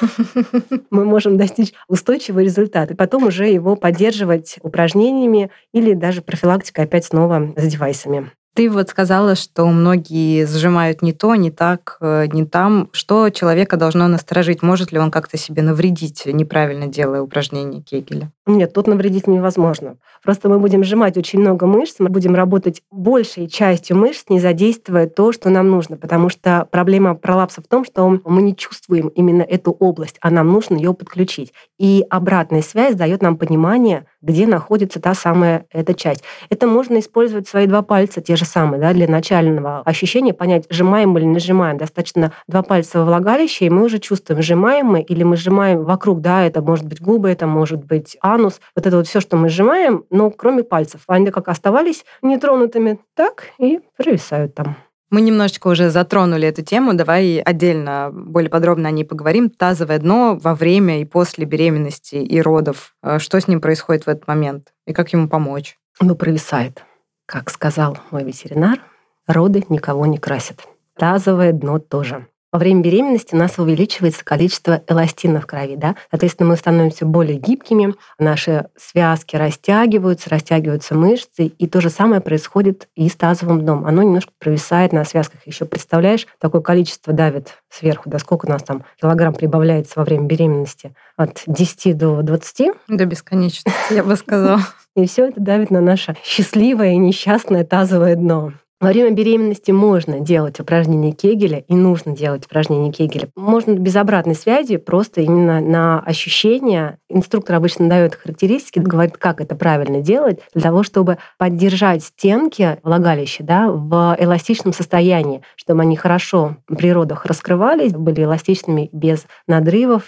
мы 0.90 1.04
можем 1.04 1.36
достичь 1.36 1.72
устойчивого 1.88 2.40
результата. 2.40 2.94
И 2.94 2.96
потом 2.96 3.24
уже 3.24 3.48
его 3.48 3.76
поддерживать 3.76 4.58
упражнениями 4.62 5.50
или 5.72 5.94
даже 5.94 6.22
профилактикой 6.22 6.84
опять 6.84 7.04
снова 7.04 7.52
с 7.56 7.66
девайсами. 7.66 8.32
Ты 8.58 8.68
вот 8.68 8.88
сказала, 8.88 9.36
что 9.36 9.68
многие 9.68 10.44
сжимают 10.44 11.00
не 11.00 11.12
то, 11.12 11.36
не 11.36 11.52
так, 11.52 11.96
э, 12.00 12.26
не 12.32 12.44
там. 12.44 12.88
Что 12.90 13.30
человека 13.30 13.76
должно 13.76 14.08
насторожить? 14.08 14.62
Может 14.62 14.90
ли 14.90 14.98
он 14.98 15.12
как-то 15.12 15.38
себе 15.38 15.62
навредить, 15.62 16.26
неправильно 16.26 16.88
делая 16.88 17.20
упражнения 17.20 17.82
Кегеля? 17.82 18.32
Нет, 18.48 18.72
тут 18.72 18.86
навредить 18.86 19.26
невозможно. 19.26 19.98
Просто 20.24 20.48
мы 20.48 20.58
будем 20.58 20.82
сжимать 20.82 21.18
очень 21.18 21.38
много 21.38 21.66
мышц, 21.66 21.96
мы 21.98 22.08
будем 22.08 22.34
работать 22.34 22.80
большей 22.90 23.46
частью 23.46 23.98
мышц, 23.98 24.24
не 24.30 24.40
задействуя 24.40 25.06
то, 25.06 25.32
что 25.32 25.50
нам 25.50 25.70
нужно. 25.70 25.98
Потому 25.98 26.30
что 26.30 26.66
проблема 26.70 27.14
пролапса 27.14 27.60
в 27.60 27.66
том, 27.66 27.84
что 27.84 28.08
мы 28.24 28.40
не 28.40 28.56
чувствуем 28.56 29.08
именно 29.08 29.42
эту 29.42 29.70
область, 29.72 30.16
а 30.22 30.30
нам 30.30 30.48
нужно 30.48 30.76
ее 30.76 30.94
подключить. 30.94 31.52
И 31.78 32.02
обратная 32.08 32.62
связь 32.62 32.94
дает 32.94 33.20
нам 33.20 33.36
понимание, 33.36 34.06
где 34.22 34.46
находится 34.46 34.98
та 34.98 35.12
самая 35.12 35.66
эта 35.70 35.92
часть. 35.92 36.24
Это 36.48 36.66
можно 36.66 36.98
использовать 37.00 37.46
свои 37.48 37.66
два 37.66 37.82
пальца, 37.82 38.22
те 38.22 38.34
же 38.34 38.46
самые, 38.46 38.80
да, 38.80 38.94
для 38.94 39.06
начального 39.06 39.82
ощущения, 39.82 40.32
понять, 40.32 40.64
сжимаем 40.70 41.16
или 41.18 41.26
не 41.26 41.38
сжимаем. 41.38 41.76
Достаточно 41.76 42.32
два 42.48 42.62
пальца 42.62 43.00
во 43.00 43.04
влагалище, 43.04 43.66
и 43.66 43.70
мы 43.70 43.84
уже 43.84 43.98
чувствуем, 43.98 44.40
сжимаем 44.40 44.86
мы 44.86 45.02
или 45.02 45.22
мы 45.22 45.36
сжимаем 45.36 45.84
вокруг, 45.84 46.22
да, 46.22 46.44
это 46.44 46.62
может 46.62 46.86
быть 46.86 47.02
губы, 47.02 47.28
это 47.28 47.46
может 47.46 47.84
быть 47.84 48.16
анус, 48.38 48.60
вот 48.74 48.86
это 48.86 48.96
вот 48.96 49.06
все, 49.06 49.20
что 49.20 49.36
мы 49.36 49.48
сжимаем, 49.48 50.04
но 50.10 50.30
кроме 50.30 50.62
пальцев. 50.62 51.02
Они 51.06 51.30
как 51.30 51.48
оставались 51.48 52.04
нетронутыми, 52.22 53.00
так 53.14 53.44
и 53.58 53.80
провисают 53.96 54.54
там. 54.54 54.76
Мы 55.10 55.22
немножечко 55.22 55.68
уже 55.68 55.88
затронули 55.88 56.46
эту 56.46 56.62
тему, 56.62 56.92
давай 56.92 57.38
отдельно, 57.38 58.10
более 58.12 58.50
подробно 58.50 58.88
о 58.88 58.92
ней 58.92 59.04
поговорим. 59.04 59.48
Тазовое 59.48 59.98
дно 59.98 60.38
во 60.40 60.54
время 60.54 61.00
и 61.00 61.06
после 61.06 61.46
беременности 61.46 62.16
и 62.16 62.40
родов. 62.42 62.94
Э, 63.02 63.18
что 63.18 63.40
с 63.40 63.48
ним 63.48 63.62
происходит 63.62 64.04
в 64.04 64.08
этот 64.08 64.28
момент 64.28 64.74
и 64.86 64.92
как 64.92 65.12
ему 65.14 65.28
помочь? 65.28 65.78
Ну, 66.00 66.14
провисает. 66.14 66.84
Как 67.24 67.48
сказал 67.48 67.96
мой 68.10 68.22
ветеринар, 68.22 68.80
роды 69.26 69.64
никого 69.70 70.04
не 70.04 70.18
красят. 70.18 70.68
Тазовое 70.98 71.52
дно 71.52 71.78
тоже. 71.78 72.26
Во 72.50 72.58
время 72.58 72.80
беременности 72.80 73.34
у 73.34 73.38
нас 73.38 73.58
увеличивается 73.58 74.24
количество 74.24 74.80
эластина 74.88 75.42
в 75.42 75.46
крови, 75.46 75.76
да? 75.76 75.96
Соответственно, 76.10 76.48
мы 76.48 76.56
становимся 76.56 77.04
более 77.04 77.36
гибкими, 77.36 77.94
наши 78.18 78.68
связки 78.74 79.36
растягиваются, 79.36 80.30
растягиваются 80.30 80.94
мышцы, 80.94 81.46
и 81.46 81.66
то 81.66 81.82
же 81.82 81.90
самое 81.90 82.22
происходит 82.22 82.88
и 82.94 83.10
с 83.10 83.16
тазовым 83.16 83.60
дном. 83.60 83.84
Оно 83.84 84.02
немножко 84.02 84.32
провисает 84.38 84.92
на 84.94 85.04
связках. 85.04 85.46
Еще 85.46 85.66
представляешь, 85.66 86.26
такое 86.38 86.62
количество 86.62 87.12
давит 87.12 87.58
сверху, 87.68 88.08
да 88.08 88.18
сколько 88.18 88.46
у 88.46 88.48
нас 88.48 88.62
там 88.62 88.82
килограмм 88.98 89.34
прибавляется 89.34 89.94
во 89.96 90.04
время 90.04 90.24
беременности? 90.24 90.94
От 91.16 91.42
10 91.46 91.98
до 91.98 92.22
20? 92.22 92.72
До 92.88 93.04
бесконечности, 93.04 93.72
я 93.90 94.02
бы 94.02 94.16
сказала. 94.16 94.60
И 94.96 95.06
все 95.06 95.26
это 95.26 95.40
давит 95.40 95.70
на 95.70 95.80
наше 95.80 96.16
счастливое 96.24 96.92
и 96.92 96.96
несчастное 96.96 97.62
тазовое 97.62 98.16
дно. 98.16 98.52
Во 98.80 98.90
время 98.90 99.10
беременности 99.10 99.72
можно 99.72 100.20
делать 100.20 100.60
упражнения 100.60 101.10
Кегеля 101.10 101.58
и 101.58 101.74
нужно 101.74 102.14
делать 102.14 102.46
упражнения 102.46 102.92
Кегеля. 102.92 103.28
Можно 103.34 103.72
без 103.72 103.96
обратной 103.96 104.36
связи, 104.36 104.76
просто 104.76 105.20
именно 105.20 105.60
на 105.60 105.98
ощущения. 105.98 106.98
Инструктор 107.08 107.56
обычно 107.56 107.88
дает 107.88 108.14
характеристики, 108.14 108.78
говорит, 108.78 109.16
как 109.16 109.40
это 109.40 109.56
правильно 109.56 110.00
делать, 110.00 110.38
для 110.54 110.62
того, 110.62 110.84
чтобы 110.84 111.18
поддержать 111.38 112.04
стенки 112.04 112.78
влагалища 112.84 113.42
да, 113.42 113.68
в 113.68 114.16
эластичном 114.16 114.72
состоянии, 114.72 115.42
чтобы 115.56 115.82
они 115.82 115.96
хорошо 115.96 116.58
при 116.68 116.92
родах 116.92 117.26
раскрывались, 117.26 117.92
были 117.92 118.22
эластичными 118.22 118.90
без 118.92 119.26
надрывов. 119.48 120.04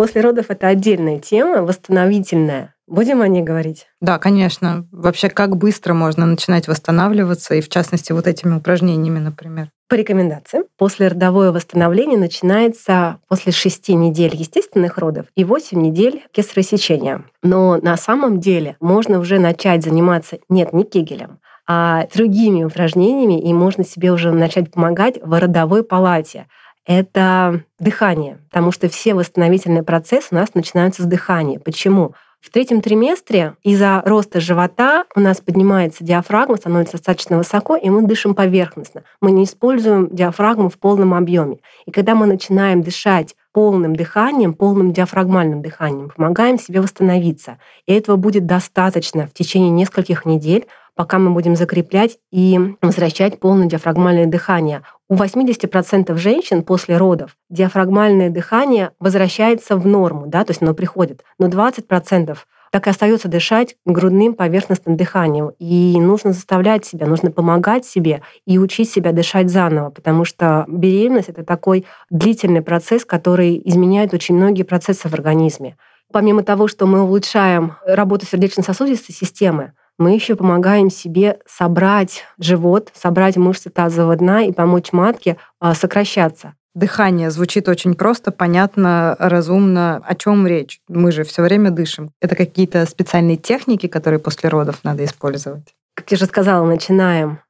После 0.00 0.22
родов 0.22 0.46
это 0.48 0.68
отдельная 0.68 1.18
тема, 1.18 1.60
восстановительная. 1.60 2.74
Будем 2.86 3.20
о 3.20 3.28
ней 3.28 3.42
говорить? 3.42 3.86
Да, 4.00 4.18
конечно. 4.18 4.86
Вообще, 4.92 5.28
как 5.28 5.58
быстро 5.58 5.92
можно 5.92 6.24
начинать 6.24 6.68
восстанавливаться, 6.68 7.54
и 7.54 7.60
в 7.60 7.68
частности, 7.68 8.12
вот 8.12 8.26
этими 8.26 8.56
упражнениями, 8.56 9.18
например? 9.18 9.68
По 9.90 9.96
рекомендациям, 9.96 10.64
послеродовое 10.78 11.52
восстановление 11.52 12.18
начинается 12.18 13.18
после 13.28 13.52
6 13.52 13.90
недель 13.90 14.34
естественных 14.34 14.96
родов 14.96 15.26
и 15.36 15.44
8 15.44 15.78
недель 15.78 16.24
кесаросечения. 16.32 17.26
Но 17.42 17.76
на 17.76 17.98
самом 17.98 18.40
деле 18.40 18.78
можно 18.80 19.18
уже 19.18 19.38
начать 19.38 19.84
заниматься, 19.84 20.38
нет, 20.48 20.72
не 20.72 20.84
кегелем, 20.84 21.40
а 21.68 22.06
другими 22.14 22.64
упражнениями, 22.64 23.38
и 23.38 23.52
можно 23.52 23.84
себе 23.84 24.12
уже 24.12 24.32
начать 24.32 24.72
помогать 24.72 25.20
в 25.22 25.38
родовой 25.38 25.84
палате 25.84 26.46
это 26.90 27.62
дыхание, 27.78 28.38
потому 28.50 28.72
что 28.72 28.88
все 28.88 29.14
восстановительные 29.14 29.84
процессы 29.84 30.28
у 30.32 30.34
нас 30.34 30.54
начинаются 30.54 31.04
с 31.04 31.06
дыхания. 31.06 31.60
Почему? 31.60 32.14
В 32.40 32.50
третьем 32.50 32.80
триместре 32.80 33.54
из-за 33.62 34.02
роста 34.04 34.40
живота 34.40 35.04
у 35.14 35.20
нас 35.20 35.40
поднимается 35.40 36.02
диафрагма, 36.02 36.56
становится 36.56 36.94
достаточно 36.94 37.38
высоко, 37.38 37.76
и 37.76 37.88
мы 37.90 38.02
дышим 38.02 38.34
поверхностно. 38.34 39.04
Мы 39.20 39.30
не 39.30 39.44
используем 39.44 40.08
диафрагму 40.10 40.68
в 40.68 40.78
полном 40.78 41.14
объеме. 41.14 41.58
И 41.86 41.92
когда 41.92 42.16
мы 42.16 42.26
начинаем 42.26 42.82
дышать 42.82 43.36
полным 43.52 43.94
дыханием, 43.94 44.54
полным 44.54 44.92
диафрагмальным 44.92 45.62
дыханием, 45.62 46.10
помогаем 46.16 46.58
себе 46.58 46.80
восстановиться. 46.80 47.58
И 47.86 47.92
этого 47.94 48.16
будет 48.16 48.46
достаточно 48.46 49.28
в 49.28 49.32
течение 49.32 49.70
нескольких 49.70 50.24
недель, 50.24 50.66
пока 50.96 51.20
мы 51.20 51.30
будем 51.30 51.54
закреплять 51.54 52.18
и 52.32 52.58
возвращать 52.82 53.38
полное 53.38 53.68
диафрагмальное 53.68 54.26
дыхание. 54.26 54.82
У 55.10 55.16
80% 55.16 56.16
женщин 56.18 56.62
после 56.62 56.96
родов 56.96 57.36
диафрагмальное 57.48 58.30
дыхание 58.30 58.92
возвращается 59.00 59.76
в 59.76 59.84
норму, 59.84 60.28
да, 60.28 60.44
то 60.44 60.52
есть 60.52 60.62
оно 60.62 60.72
приходит, 60.72 61.24
но 61.40 61.48
20% 61.48 62.38
так 62.70 62.86
и 62.86 62.90
остается 62.90 63.26
дышать 63.26 63.74
грудным 63.84 64.34
поверхностным 64.34 64.96
дыханием. 64.96 65.50
И 65.58 66.00
нужно 66.00 66.32
заставлять 66.32 66.84
себя, 66.84 67.08
нужно 67.08 67.32
помогать 67.32 67.84
себе 67.84 68.22
и 68.46 68.60
учить 68.60 68.88
себя 68.88 69.10
дышать 69.10 69.50
заново, 69.50 69.90
потому 69.90 70.24
что 70.24 70.64
беременность— 70.68 71.28
это 71.30 71.42
такой 71.42 71.86
длительный 72.10 72.62
процесс, 72.62 73.04
который 73.04 73.60
изменяет 73.64 74.14
очень 74.14 74.36
многие 74.36 74.62
процессы 74.62 75.08
в 75.08 75.14
организме. 75.14 75.76
Помимо 76.12 76.44
того, 76.44 76.68
что 76.68 76.86
мы 76.86 77.02
улучшаем 77.02 77.74
работу 77.84 78.26
сердечно-сосудистой 78.26 79.12
системы, 79.12 79.72
мы 80.00 80.14
еще 80.14 80.34
помогаем 80.34 80.90
себе 80.90 81.38
собрать 81.46 82.24
живот, 82.38 82.90
собрать 82.94 83.36
мышцы 83.36 83.68
тазового 83.68 84.16
дна 84.16 84.44
и 84.44 84.52
помочь 84.52 84.92
матке 84.92 85.36
а, 85.60 85.74
сокращаться. 85.74 86.54
Дыхание 86.74 87.30
звучит 87.30 87.68
очень 87.68 87.94
просто, 87.94 88.30
понятно, 88.30 89.14
разумно. 89.18 89.96
О 89.98 90.14
чем 90.14 90.46
речь? 90.46 90.80
Мы 90.88 91.12
же 91.12 91.24
все 91.24 91.42
время 91.42 91.70
дышим. 91.70 92.12
Это 92.20 92.34
какие-то 92.34 92.86
специальные 92.86 93.36
техники, 93.36 93.88
которые 93.88 94.20
после 94.20 94.48
родов 94.48 94.80
надо 94.84 95.04
использовать? 95.04 95.74
Как 95.94 96.10
я 96.12 96.16
же 96.16 96.24
сказала, 96.24 96.64
начинаем 96.64 97.40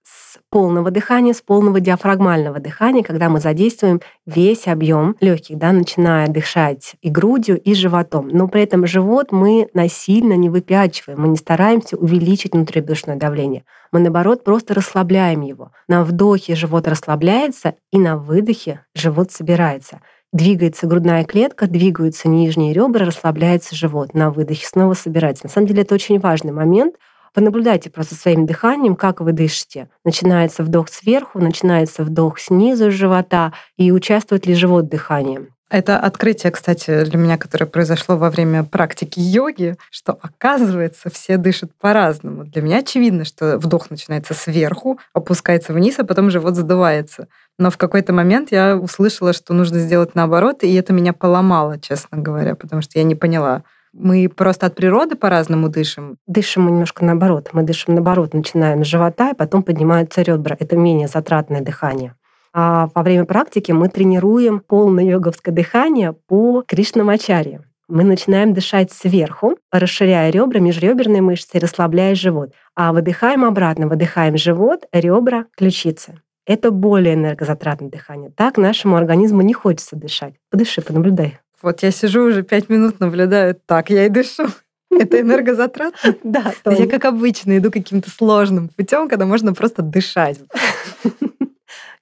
полного 0.50 0.90
дыхания, 0.90 1.32
с 1.32 1.40
полного 1.40 1.80
диафрагмального 1.80 2.58
дыхания, 2.58 3.02
когда 3.02 3.28
мы 3.28 3.40
задействуем 3.40 4.00
весь 4.26 4.66
объем 4.66 5.16
легких, 5.20 5.56
да, 5.56 5.72
начиная 5.72 6.28
дышать 6.28 6.96
и 7.00 7.08
грудью, 7.08 7.58
и 7.58 7.74
животом. 7.74 8.28
Но 8.28 8.48
при 8.48 8.62
этом 8.62 8.86
живот 8.86 9.32
мы 9.32 9.68
насильно 9.74 10.34
не 10.34 10.50
выпячиваем, 10.50 11.20
мы 11.20 11.28
не 11.28 11.36
стараемся 11.36 11.96
увеличить 11.96 12.52
внутрибрюшное 12.52 13.16
давление. 13.16 13.64
Мы, 13.92 14.00
наоборот, 14.00 14.44
просто 14.44 14.74
расслабляем 14.74 15.40
его. 15.40 15.72
На 15.88 16.04
вдохе 16.04 16.54
живот 16.54 16.86
расслабляется, 16.86 17.74
и 17.92 17.98
на 17.98 18.16
выдохе 18.16 18.84
живот 18.94 19.30
собирается. 19.30 20.00
Двигается 20.32 20.86
грудная 20.86 21.24
клетка, 21.24 21.66
двигаются 21.66 22.28
нижние 22.28 22.72
ребра, 22.72 23.04
расслабляется 23.04 23.74
живот. 23.74 24.14
На 24.14 24.30
выдохе 24.30 24.64
снова 24.64 24.94
собирается. 24.94 25.46
На 25.46 25.50
самом 25.50 25.66
деле 25.66 25.82
это 25.82 25.94
очень 25.94 26.20
важный 26.20 26.52
момент— 26.52 26.94
Понаблюдайте 27.34 27.90
просто 27.90 28.14
своим 28.14 28.46
дыханием, 28.46 28.96
как 28.96 29.20
вы 29.20 29.32
дышите. 29.32 29.88
Начинается 30.04 30.62
вдох 30.62 30.88
сверху, 30.88 31.38
начинается 31.38 32.02
вдох 32.02 32.38
снизу 32.38 32.90
живота, 32.90 33.52
и 33.76 33.92
участвует 33.92 34.46
ли 34.46 34.54
живот 34.54 34.88
дыханием. 34.88 35.48
Это 35.70 36.00
открытие, 36.00 36.50
кстати, 36.50 37.04
для 37.04 37.16
меня, 37.16 37.38
которое 37.38 37.66
произошло 37.66 38.16
во 38.16 38.28
время 38.28 38.64
практики 38.64 39.20
йоги, 39.20 39.76
что 39.92 40.18
оказывается 40.20 41.10
все 41.10 41.36
дышат 41.36 41.70
по-разному. 41.80 42.44
Для 42.44 42.60
меня 42.60 42.78
очевидно, 42.78 43.24
что 43.24 43.56
вдох 43.56 43.88
начинается 43.88 44.34
сверху, 44.34 44.98
опускается 45.14 45.72
вниз, 45.72 46.00
а 46.00 46.04
потом 46.04 46.28
живот 46.28 46.56
задувается. 46.56 47.28
Но 47.56 47.70
в 47.70 47.76
какой-то 47.76 48.12
момент 48.12 48.50
я 48.50 48.76
услышала, 48.76 49.32
что 49.32 49.54
нужно 49.54 49.78
сделать 49.78 50.16
наоборот, 50.16 50.64
и 50.64 50.74
это 50.74 50.92
меня 50.92 51.12
поломало, 51.12 51.78
честно 51.78 52.18
говоря, 52.18 52.56
потому 52.56 52.82
что 52.82 52.98
я 52.98 53.04
не 53.04 53.14
поняла, 53.14 53.62
мы 53.92 54.28
просто 54.28 54.66
от 54.66 54.74
природы 54.74 55.16
по-разному 55.16 55.68
дышим? 55.68 56.16
Дышим 56.26 56.64
мы 56.64 56.70
немножко 56.70 57.04
наоборот. 57.04 57.50
Мы 57.52 57.62
дышим 57.62 57.94
наоборот, 57.94 58.34
начинаем 58.34 58.84
с 58.84 58.86
живота, 58.86 59.30
и 59.30 59.34
потом 59.34 59.62
поднимаются 59.62 60.22
ребра. 60.22 60.56
Это 60.58 60.76
менее 60.76 61.08
затратное 61.08 61.60
дыхание. 61.60 62.14
А 62.52 62.88
во 62.94 63.02
время 63.02 63.24
практики 63.24 63.72
мы 63.72 63.88
тренируем 63.88 64.60
полное 64.60 65.04
йоговское 65.04 65.54
дыхание 65.54 66.12
по 66.12 66.62
Кришнамачаре. 66.66 67.62
Мы 67.88 68.04
начинаем 68.04 68.54
дышать 68.54 68.92
сверху, 68.92 69.56
расширяя 69.72 70.30
ребра, 70.30 70.60
межреберные 70.60 71.22
мышцы, 71.22 71.58
расслабляя 71.58 72.14
живот. 72.14 72.52
А 72.76 72.92
выдыхаем 72.92 73.44
обратно, 73.44 73.88
выдыхаем 73.88 74.36
живот, 74.36 74.86
ребра, 74.92 75.46
ключицы. 75.56 76.20
Это 76.46 76.70
более 76.70 77.14
энергозатратное 77.14 77.90
дыхание. 77.90 78.30
Так 78.36 78.58
нашему 78.58 78.96
организму 78.96 79.42
не 79.42 79.52
хочется 79.52 79.96
дышать. 79.96 80.34
Подыши, 80.50 80.82
понаблюдай. 80.82 81.38
Вот 81.62 81.82
я 81.82 81.90
сижу 81.90 82.22
уже 82.22 82.42
пять 82.42 82.68
минут, 82.68 83.00
наблюдаю, 83.00 83.54
так, 83.66 83.90
я 83.90 84.06
и 84.06 84.08
дышу. 84.08 84.46
Это 84.90 85.20
энергозатратно? 85.20 86.14
Да. 86.24 86.52
Я, 86.66 86.86
как 86.86 87.04
обычно, 87.04 87.58
иду 87.58 87.70
каким-то 87.70 88.10
сложным 88.10 88.68
путем, 88.68 89.08
когда 89.08 89.26
можно 89.26 89.52
просто 89.52 89.82
дышать. 89.82 90.40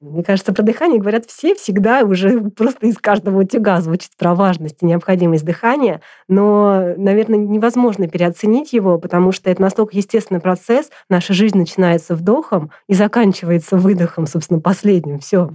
Мне 0.01 0.23
кажется, 0.23 0.55
про 0.55 0.63
дыхание 0.63 1.01
говорят 1.01 1.27
все 1.27 1.57
всегда, 1.57 2.05
уже 2.05 2.41
просто 2.51 2.87
из 2.87 2.99
каждого 2.99 3.41
утюга 3.41 3.81
звучит 3.81 4.13
про 4.17 4.37
важность 4.37 4.77
и 4.81 4.87
необходимость 4.87 5.45
дыхания, 5.45 6.03
но, 6.29 6.95
наверное, 6.97 7.37
невозможно 7.37 8.07
переоценить 8.07 8.73
его, 8.73 8.99
потому 8.99 9.33
что 9.33 9.51
это 9.51 9.61
настолько 9.61 9.97
естественный 9.97 10.41
процесс. 10.41 10.91
Наша 11.11 11.35
жизнь 11.35 11.59
начинается 11.59 12.15
вдохом 12.15 12.71
и 12.87 12.95
заканчивается 12.95 13.77
выдохом, 13.77 14.29
собственно, 14.29 14.61
последним. 14.61 15.19
Все. 15.19 15.51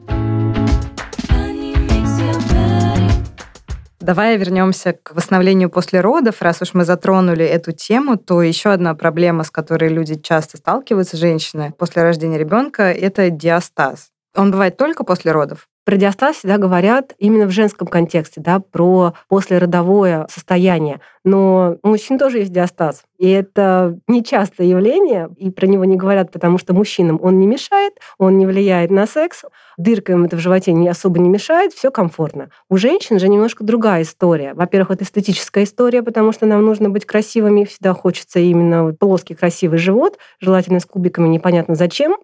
Давай 4.04 4.36
вернемся 4.36 4.92
к 4.92 5.16
восстановлению 5.16 5.70
после 5.70 6.02
родов. 6.02 6.42
Раз 6.42 6.62
уж 6.62 6.74
мы 6.74 6.84
затронули 6.84 7.46
эту 7.46 7.72
тему, 7.72 8.18
то 8.18 8.42
еще 8.42 8.72
одна 8.72 8.96
проблема, 8.96 9.46
с 9.46 9.50
которой 9.50 9.90
люди 9.90 10.16
часто 10.16 10.58
сталкиваются, 10.58 11.16
женщины, 11.16 11.74
после 11.78 12.04
рождения 12.04 12.38
ребенка, 12.38 12.92
это 12.92 13.30
диастаз. 13.30 14.10
Он 14.36 14.52
бывает 14.52 14.76
только 14.76 15.06
после 15.06 15.32
родов? 15.32 15.70
Про 15.86 15.98
диастаз 15.98 16.38
всегда 16.38 16.58
говорят 16.58 17.14
именно 17.18 17.46
в 17.46 17.52
женском 17.52 17.88
контексте, 17.88 18.40
да, 18.40 18.60
про 18.60 19.14
послеродовое 19.28 20.28
состояние. 20.30 21.02
Но 21.26 21.78
у 21.84 21.88
мужчин 21.90 22.18
тоже 22.18 22.40
есть 22.40 22.54
диастаз. 22.54 23.04
И 23.18 23.30
это 23.30 24.00
нечастое 24.08 24.68
явление, 24.68 25.30
и 25.38 25.50
про 25.52 25.68
него 25.68 25.84
не 25.84 25.98
говорят, 25.98 26.32
потому 26.32 26.58
что 26.58 26.74
мужчинам 26.74 27.20
он 27.22 27.38
не 27.38 27.48
мешает, 27.48 27.94
он 28.18 28.38
не 28.38 28.46
влияет 28.46 28.92
на 28.92 29.06
секс, 29.06 29.44
дырка 29.78 30.14
им 30.14 30.24
это 30.24 30.38
в 30.38 30.40
животе 30.40 30.72
не 30.72 30.88
особо 30.88 31.20
не 31.20 31.30
мешает, 31.30 31.74
все 31.74 31.92
комфортно. 31.92 32.50
У 32.70 32.78
женщин 32.78 33.20
же 33.20 33.28
немножко 33.28 33.64
другая 33.66 34.04
история. 34.04 34.54
Во-первых, 34.54 34.92
это 34.92 35.04
эстетическая 35.04 35.66
история, 35.66 36.02
потому 36.02 36.32
что 36.32 36.46
нам 36.46 36.64
нужно 36.66 36.90
быть 36.90 37.06
красивыми, 37.06 37.66
всегда 37.66 37.94
хочется 37.94 38.40
именно 38.40 38.94
плоский 38.94 39.36
красивый 39.36 39.80
живот, 39.80 40.18
желательно 40.40 40.80
с 40.80 40.86
кубиками, 40.86 41.28
непонятно 41.28 41.76
зачем. 41.76 42.16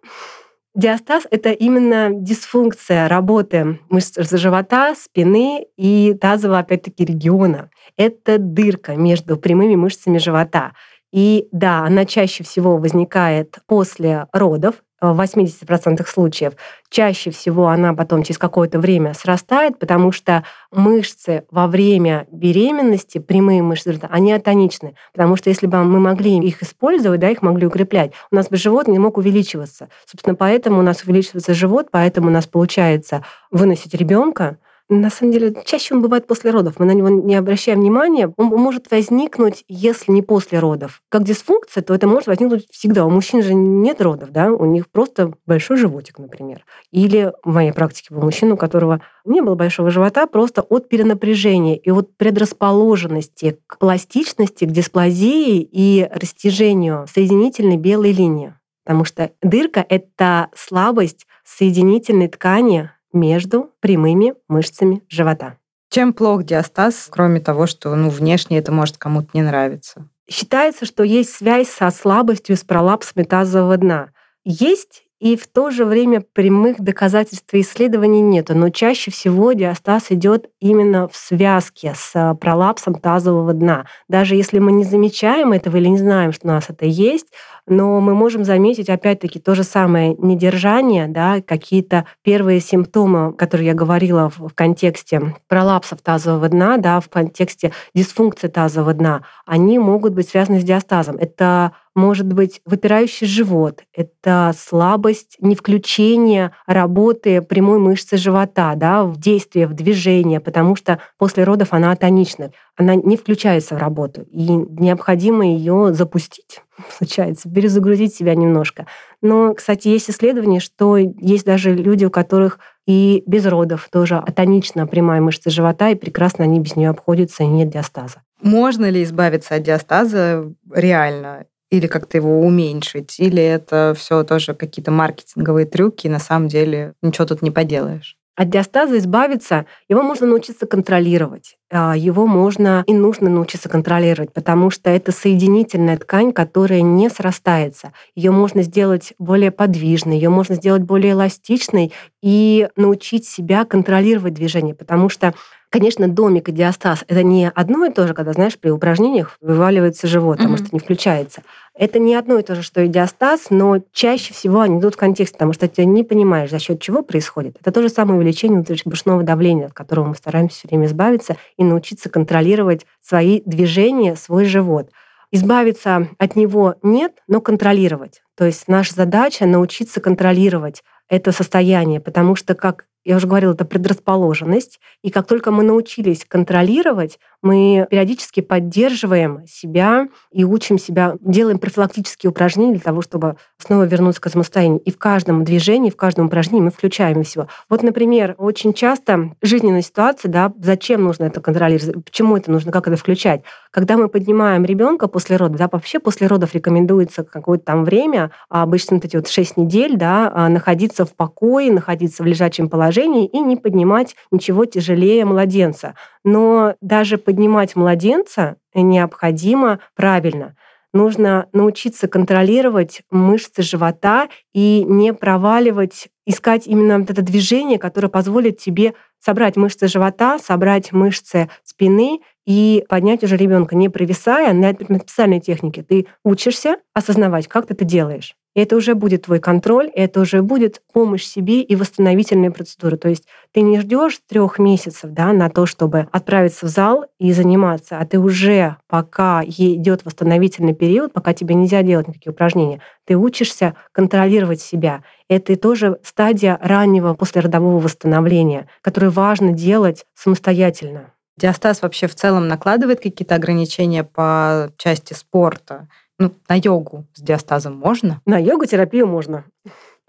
Диастаз— 0.76 1.26
это 1.32 1.50
именно 1.50 2.10
дисфункция 2.12 3.08
работы 3.08 3.80
мышц 3.90 4.18
живота, 4.38 4.94
спины 4.96 5.66
и 5.78 6.14
тазового, 6.14 6.60
опять-таки, 6.60 7.06
региона. 7.06 7.72
Это 7.98 8.38
дырка 8.38 8.96
между 8.96 9.36
прямыми 9.36 9.76
мышцами 9.76 10.20
живота. 10.20 10.74
И 11.12 11.48
да, 11.52 11.80
она 11.80 12.06
чаще 12.06 12.44
всего 12.44 12.78
возникает 12.78 13.58
после 13.66 14.28
родов, 14.32 14.76
в 15.02 15.20
80% 15.20 16.06
случаев. 16.08 16.54
Чаще 16.90 17.32
всего 17.32 17.68
она 17.68 17.94
потом 17.94 18.24
через 18.24 18.38
какое-то 18.38 18.80
время 18.80 19.14
срастает, 19.14 19.78
потому 19.80 20.12
что 20.12 20.44
мышцы 20.72 21.44
во 21.52 21.68
время 21.68 22.28
беременности, 22.32 23.20
прямые 23.20 23.62
мышцы, 23.62 24.00
они 24.10 24.34
атоничны. 24.34 24.96
Потому 25.14 25.36
что 25.36 25.50
если 25.50 25.68
бы 25.68 25.84
мы 25.84 26.00
могли 26.00 26.38
их 26.38 26.64
использовать, 26.64 27.20
да, 27.20 27.30
их 27.30 27.42
могли 27.42 27.68
укреплять, 27.68 28.12
у 28.32 28.36
нас 28.36 28.50
бы 28.50 28.58
живот 28.58 28.88
не 28.88 29.00
мог 29.00 29.18
увеличиваться. 29.18 29.90
Собственно, 30.06 30.36
поэтому 30.36 30.80
у 30.80 30.84
нас 30.84 31.04
увеличивается 31.04 31.54
живот, 31.54 31.88
поэтому 31.92 32.28
у 32.28 32.32
нас 32.32 32.48
получается 32.48 33.24
выносить 33.52 33.94
ребенка, 33.94 34.58
на 34.90 35.12
самом 35.12 35.32
деле, 35.32 35.56
чаще 35.66 35.94
он 35.94 36.02
бывает 36.02 36.26
после 36.26 36.50
родов. 36.50 36.80
Мы 36.80 36.86
на 36.86 36.94
него 36.94 37.10
не 37.10 37.36
обращаем 37.36 37.80
внимания. 37.80 38.34
Он 38.38 38.48
может 38.48 38.90
возникнуть, 38.90 39.64
если 39.68 40.12
не 40.12 40.24
после 40.24 40.58
родов. 40.58 41.04
Как 41.10 41.24
дисфункция, 41.24 41.84
то 41.84 41.94
это 41.94 42.08
может 42.08 42.28
возникнуть 42.28 42.68
всегда. 42.72 43.06
У 43.06 43.10
мужчин 43.12 43.44
же 43.44 43.54
нет 43.54 44.02
родов, 44.02 44.32
да? 44.32 44.52
У 44.52 44.66
них 44.66 44.90
просто 44.90 45.34
большой 45.46 45.78
животик, 45.78 46.18
например. 46.18 46.66
Или 46.92 47.32
в 47.44 47.54
моей 47.54 47.72
практике 47.72 48.14
был 48.14 48.24
мужчина, 48.24 48.56
у 48.56 48.58
которого 48.58 49.02
не 49.26 49.42
было 49.42 49.54
большого 49.54 49.92
живота, 49.92 50.26
просто 50.26 50.64
от 50.64 50.90
перенапряжения 50.90 51.76
и 51.76 51.92
от 51.92 52.18
предрасположенности 52.18 53.60
к 53.68 53.78
пластичности, 53.78 54.66
к 54.66 54.72
дисплазии 54.72 55.62
и 55.62 56.10
растяжению 56.12 57.06
соединительной 57.08 57.78
белой 57.78 58.12
линии. 58.12 58.56
Потому 58.86 59.06
что 59.06 59.30
дырка— 59.44 59.86
это 59.90 60.50
слабость 60.56 61.28
соединительной 61.46 62.28
ткани 62.28 62.90
между 63.14 63.72
прямыми 63.80 64.36
мышцами 64.48 65.04
живота. 65.10 65.58
Чем 65.90 66.14
плох 66.14 66.44
диастаз, 66.44 67.08
кроме 67.10 67.40
того, 67.40 67.66
что 67.66 67.96
ну, 67.96 68.10
внешне 68.10 68.60
это 68.60 68.72
может 68.72 68.98
кому-то 68.98 69.30
не 69.34 69.42
нравиться? 69.42 70.08
Считается, 70.30 70.86
что 70.86 71.04
есть 71.04 71.32
связь 71.32 71.70
со 71.70 71.90
слабостью 71.90 72.56
с 72.56 72.64
пролапсами 72.64 73.24
тазового 73.24 73.78
дна. 73.78 74.12
Есть 74.44 75.04
и 75.20 75.36
в 75.36 75.48
то 75.48 75.70
же 75.70 75.86
время 75.86 76.22
прямых 76.22 76.80
доказательств 76.80 77.54
и 77.54 77.62
исследований 77.62 78.22
нет. 78.22 78.50
Но 78.50 78.70
чаще 78.70 79.12
всего 79.12 79.54
диастаз 79.54 80.08
идет 80.12 80.50
именно 80.60 81.08
в 81.08 81.16
связке 81.16 81.94
с 81.96 82.12
а, 82.16 82.36
пролапсом 82.36 82.96
тазового 82.96 83.54
дна. 83.54 83.86
Даже 84.08 84.36
если 84.36 84.60
мы 84.60 84.72
не 84.72 84.86
замечаем 84.86 85.52
этого 85.52 85.78
или 85.78 85.88
не 85.88 85.98
знаем, 85.98 86.32
что 86.32 86.48
у 86.48 86.52
нас 86.52 86.66
это 86.70 86.86
есть, 86.86 87.28
но 87.68 88.00
мы 88.00 88.16
можем 88.16 88.44
заметить, 88.44 88.90
опять-таки, 88.90 89.40
то 89.40 89.54
же 89.56 89.64
самое 89.64 90.16
недержание, 90.16 91.08
да, 91.08 91.42
какие-то 91.42 92.06
первые 92.24 92.62
симптомы, 92.62 93.34
которые 93.34 93.68
я 93.68 93.74
говорила 93.74 94.32
в, 94.36 94.50
контексте 94.56 95.36
пролапсов 95.48 96.02
тазового 96.02 96.50
дна, 96.50 96.78
да, 96.78 97.00
в 97.00 97.10
контексте 97.10 97.72
дисфункции 97.94 98.48
тазового 98.48 98.94
дна, 98.94 99.22
они 99.46 99.78
могут 99.78 100.14
быть 100.14 100.30
связаны 100.30 100.60
с 100.60 100.64
диастазом. 100.64 101.18
Это 101.18 101.74
может 102.00 102.32
быть 102.32 102.62
выпирающий 102.66 103.28
живот, 103.28 103.84
это 103.94 104.54
слабость, 104.58 105.36
не 105.40 105.56
включение 105.56 106.52
работы 106.66 107.42
прямой 107.42 107.78
мышцы 107.78 108.18
живота 108.18 108.74
да, 108.76 109.04
в 109.04 109.20
действие, 109.20 109.68
в 109.68 109.74
движение, 109.74 110.40
потому 110.40 110.76
что 110.76 111.00
после 111.18 111.44
родов 111.44 111.74
она 111.74 111.92
атонична, 111.92 112.52
она 112.76 112.96
не 112.96 113.18
включается 113.18 113.76
в 113.76 113.78
работу, 113.78 114.22
и 114.32 114.48
необходимо 114.48 115.46
ее 115.46 115.94
запустить, 115.94 116.62
случается, 116.98 117.50
перезагрузить 117.50 118.16
себя 118.16 118.34
немножко. 118.34 118.88
Но, 119.22 119.54
кстати, 119.54 119.90
есть 119.90 120.10
исследования, 120.10 120.62
что 120.62 120.98
есть 120.98 121.46
даже 121.46 121.74
люди, 121.76 122.06
у 122.06 122.10
которых 122.10 122.60
и 122.88 123.22
без 123.28 123.46
родов 123.46 123.88
тоже 123.92 124.16
атонична 124.16 124.88
прямая 124.88 125.22
мышца 125.22 125.50
живота, 125.50 125.90
и 125.90 125.96
прекрасно 125.96 126.46
они 126.46 126.60
без 126.60 126.76
нее 126.76 126.90
обходятся, 126.90 127.44
и 127.44 127.48
нет 127.48 127.70
диастаза. 127.70 128.24
Можно 128.42 128.90
ли 128.90 129.04
избавиться 129.04 129.56
от 129.56 129.64
диастаза 129.64 130.52
реально? 130.74 131.46
Или 131.70 131.88
как-то 131.88 132.18
его 132.18 132.42
уменьшить, 132.42 133.20
или 133.20 133.42
это 133.42 133.94
все 133.98 134.24
тоже 134.24 134.54
какие-то 134.54 134.92
маркетинговые 134.92 135.66
трюки, 135.66 136.08
и 136.08 136.10
на 136.10 136.20
самом 136.20 136.48
деле 136.48 136.94
ничего 137.02 137.26
тут 137.26 137.42
не 137.42 137.52
поделаешь. 137.52 138.18
От 138.40 138.50
диастаза 138.52 138.98
избавиться, 139.00 139.66
его 139.90 140.02
можно 140.02 140.26
научиться 140.26 140.66
контролировать. 140.66 141.58
А, 141.70 141.94
его 141.94 142.26
можно 142.26 142.86
и 142.88 142.94
нужно 142.94 143.30
научиться 143.30 143.68
контролировать, 143.68 144.32
потому 144.32 144.70
что 144.70 144.90
это 144.90 145.12
соединительная 145.12 145.98
ткань, 145.98 146.32
которая 146.32 146.80
не 146.82 147.10
срастается. 147.10 147.92
Ее 148.16 148.32
можно 148.32 148.62
сделать 148.64 149.14
более 149.20 149.52
подвижной, 149.52 150.16
ее 150.16 150.30
можно 150.30 150.56
сделать 150.56 150.84
более 150.84 151.12
эластичной 151.12 151.92
и 152.24 152.70
научить 152.78 153.28
себя 153.28 153.66
контролировать 153.66 154.36
движение, 154.36 154.74
потому 154.74 155.10
что 155.10 155.34
Конечно, 155.72 156.08
домик 156.08 156.50
и 156.50 156.52
диастаз— 156.52 157.06
это 157.08 157.22
не 157.22 157.48
одно 157.48 157.86
и 157.86 157.92
то 157.92 158.08
же, 158.08 158.16
когда, 158.16 158.34
знаешь, 158.34 158.58
при 158.58 158.72
упражнениях 158.72 159.38
вываливается 159.40 160.08
живот, 160.08 160.38
потому 160.38 160.56
mm-hmm. 160.56 160.66
что 160.66 160.70
не 160.76 160.80
включается. 160.80 161.44
Это 161.76 162.00
не 162.00 162.16
одно 162.16 162.40
и 162.40 162.44
то 162.44 162.56
же, 162.56 162.64
что 162.64 162.82
и 162.82 162.88
диастаз, 162.88 163.52
но 163.52 163.78
чаще 163.94 164.34
всего 164.34 164.62
они 164.62 164.80
идут 164.80 164.96
в 164.96 164.98
контексте, 164.98 165.36
потому 165.36 165.54
что 165.54 165.68
ты 165.68 165.86
не 165.86 166.04
понимаешь, 166.04 166.50
за 166.50 166.58
счет 166.58 166.82
чего 166.82 167.04
происходит. 167.04 167.58
Это 167.62 167.72
то 167.72 167.84
же 167.84 167.90
самое 167.90 168.18
увеличение 168.18 168.58
внутрибрюшного 168.58 169.22
давления, 169.22 169.68
от 169.68 169.74
которого 169.74 170.08
мы 170.08 170.16
стараемся 170.16 170.58
все 170.58 170.68
время 170.70 170.88
избавиться 170.88 171.38
и 171.56 171.64
научиться 171.64 172.10
контролировать 172.10 172.88
свои 173.00 173.42
движения, 173.46 174.16
свой 174.16 174.46
живот. 174.46 174.90
Избавиться 175.32 176.08
от 176.18 176.36
него 176.36 176.78
нет, 176.82 177.14
но 177.28 177.42
контролировать. 177.42 178.24
То 178.36 178.46
есть 178.46 178.68
наша 178.68 178.96
задача 178.96 179.46
научиться 179.46 180.02
контролировать 180.02 180.82
это 181.10 181.32
состояние, 181.32 182.00
потому 182.00 182.36
что, 182.36 182.56
как 182.56 182.86
я 183.06 183.16
уже 183.16 183.28
говорила, 183.28 183.54
это 183.54 183.66
предрасположенность. 183.66 184.80
И 185.04 185.10
как 185.10 185.26
только 185.26 185.52
мы 185.52 185.64
научились 185.64 186.26
контролировать, 186.28 187.18
мы 187.42 187.88
периодически 187.90 188.42
поддерживаем 188.42 189.46
себя 189.48 190.10
и 190.32 190.44
учим 190.44 190.78
себя, 190.78 191.16
делаем 191.22 191.58
профилактические 191.58 192.32
упражнения 192.32 192.74
для 192.74 192.82
того, 192.82 193.02
чтобы 193.02 193.38
снова 193.58 193.84
вернуться 193.84 194.20
к 194.20 194.28
этому 194.28 194.44
состоянию. 194.44 194.80
И 194.82 194.92
в 194.92 194.98
каждом 194.98 195.46
движении, 195.46 195.90
в 195.90 195.96
каждом 195.96 196.26
упражнении 196.26 196.66
мы 196.66 196.72
включаем 196.72 197.24
всего. 197.24 197.48
Вот, 197.70 197.82
например, 197.82 198.36
очень 198.38 198.74
часто 198.74 199.32
жизненная 199.42 199.82
ситуация, 199.82 200.30
да, 200.30 200.54
зачем 200.62 201.04
нужно 201.04 201.24
это 201.26 201.40
контролировать, 201.40 202.04
почему 202.04 202.36
это 202.36 202.52
нужно, 202.52 202.72
как 202.74 202.88
это 202.88 202.98
включать. 202.98 203.44
Когда 203.72 203.98
мы 203.98 204.10
поднимаем 204.10 204.66
ребенка 204.66 205.08
после 205.08 205.38
родов, 205.38 205.58
да, 205.58 205.70
вообще 205.72 206.00
после 206.00 206.28
родов 206.28 206.54
рекомендуется 206.54 207.24
какое-то 207.24 207.64
там 207.64 207.86
время, 207.86 208.32
а 208.50 208.64
обычно 208.64 208.98
вот 208.98 209.06
эти 209.06 209.16
вот 209.16 209.30
6 209.30 209.56
недель, 209.58 209.96
да, 209.96 210.32
а, 210.34 210.50
находиться 210.50 211.06
в 211.06 211.16
покое, 211.16 211.72
находиться 211.72 212.24
в 212.24 212.26
лежачем 212.26 212.70
положении 212.70 212.89
и 213.26 213.40
не 213.40 213.56
поднимать 213.56 214.16
ничего 214.32 214.66
тяжелее 214.66 215.26
младенца. 215.26 215.96
Но 216.24 216.76
даже 216.82 217.18
поднимать 217.18 217.76
младенца 217.76 218.58
необходимо 218.74 219.80
правильно. 219.96 220.56
Нужно 220.92 221.48
научиться 221.54 222.08
контролировать 222.08 223.04
мышцы 223.12 223.62
живота 223.62 224.28
и 224.54 224.84
не 224.88 225.14
проваливать, 225.14 226.08
искать 226.26 226.66
именно 226.66 227.04
это 227.08 227.22
движение, 227.22 227.78
которое 227.78 228.08
позволит 228.08 228.58
тебе 228.58 228.96
собрать 229.20 229.56
мышцы 229.56 229.88
живота, 229.88 230.40
собрать 230.40 230.92
мышцы 230.92 231.50
спины 231.64 232.22
и 232.46 232.84
поднять 232.90 233.24
уже 233.24 233.38
ребенка, 233.38 233.76
не 233.76 233.90
провисая 233.90 234.52
на 234.54 234.74
специальной 234.74 235.40
технике. 235.40 235.84
Ты 235.84 236.08
учишься 236.24 236.78
осознавать, 236.96 237.48
как 237.48 237.68
ты 237.68 237.76
это 237.76 237.86
делаешь. 237.86 238.36
Это 238.56 238.76
уже 238.76 238.96
будет 238.96 239.24
твой 239.24 239.40
контроль, 239.40 239.90
это 239.94 240.22
уже 240.22 240.42
будет 240.42 240.82
помощь 240.92 241.24
себе 241.24 241.62
и 241.62 241.76
восстановительные 241.76 242.52
процедуры. 242.52 242.98
То 242.98 243.08
есть 243.08 243.26
ты 243.54 243.62
не 243.62 243.80
ждешь 243.80 244.20
трех 244.28 244.58
месяцев 244.58 245.12
да, 245.12 245.32
на 245.34 245.50
то, 245.50 245.66
чтобы 245.66 246.08
отправиться 246.12 246.66
в 246.66 246.70
зал 246.70 247.06
и 247.20 247.32
заниматься, 247.32 248.00
а 248.00 248.06
ты 248.06 248.20
уже, 248.20 248.78
пока 248.88 249.44
идет 249.46 250.04
восстановительный 250.04 250.74
период, 250.74 251.14
пока 251.14 251.34
тебе 251.34 251.54
нельзя 251.54 251.84
делать 251.84 252.08
никакие 252.08 252.34
упражнения, 252.34 252.82
ты 253.06 253.16
учишься 253.16 253.76
контролировать 253.92 254.62
себя. 254.62 255.04
Это 255.30 255.56
тоже 255.56 256.00
стадия 256.04 256.58
раннего 256.62 257.14
послеродового 257.14 257.80
восстановления, 257.80 258.68
которую 258.82 259.12
важно 259.12 259.52
делать 259.52 260.06
самостоятельно. 260.16 261.14
Диастаз 261.38 261.82
вообще 261.82 262.08
в 262.08 262.16
целом 262.16 262.48
накладывает 262.48 263.00
какие-то 263.00 263.36
ограничения 263.36 264.04
по 264.04 264.72
части 264.78 265.14
спорта? 265.14 265.88
Ну, 266.20 266.34
на 266.50 266.56
йогу 266.56 267.06
с 267.14 267.22
диастазом 267.22 267.78
можно? 267.78 268.22
На 268.26 268.38
йогу-терапию 268.38 269.08
можно. 269.08 269.46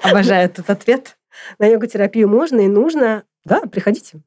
Обожаю 0.03 0.45
этот 0.47 0.69
ответ. 0.69 1.17
На 1.61 1.67
йогу-терапию 1.67 2.29
можно 2.29 2.59
и 2.61 2.67
нужно. 2.67 3.23
Да, 3.45 3.61
приходите. 3.61 4.21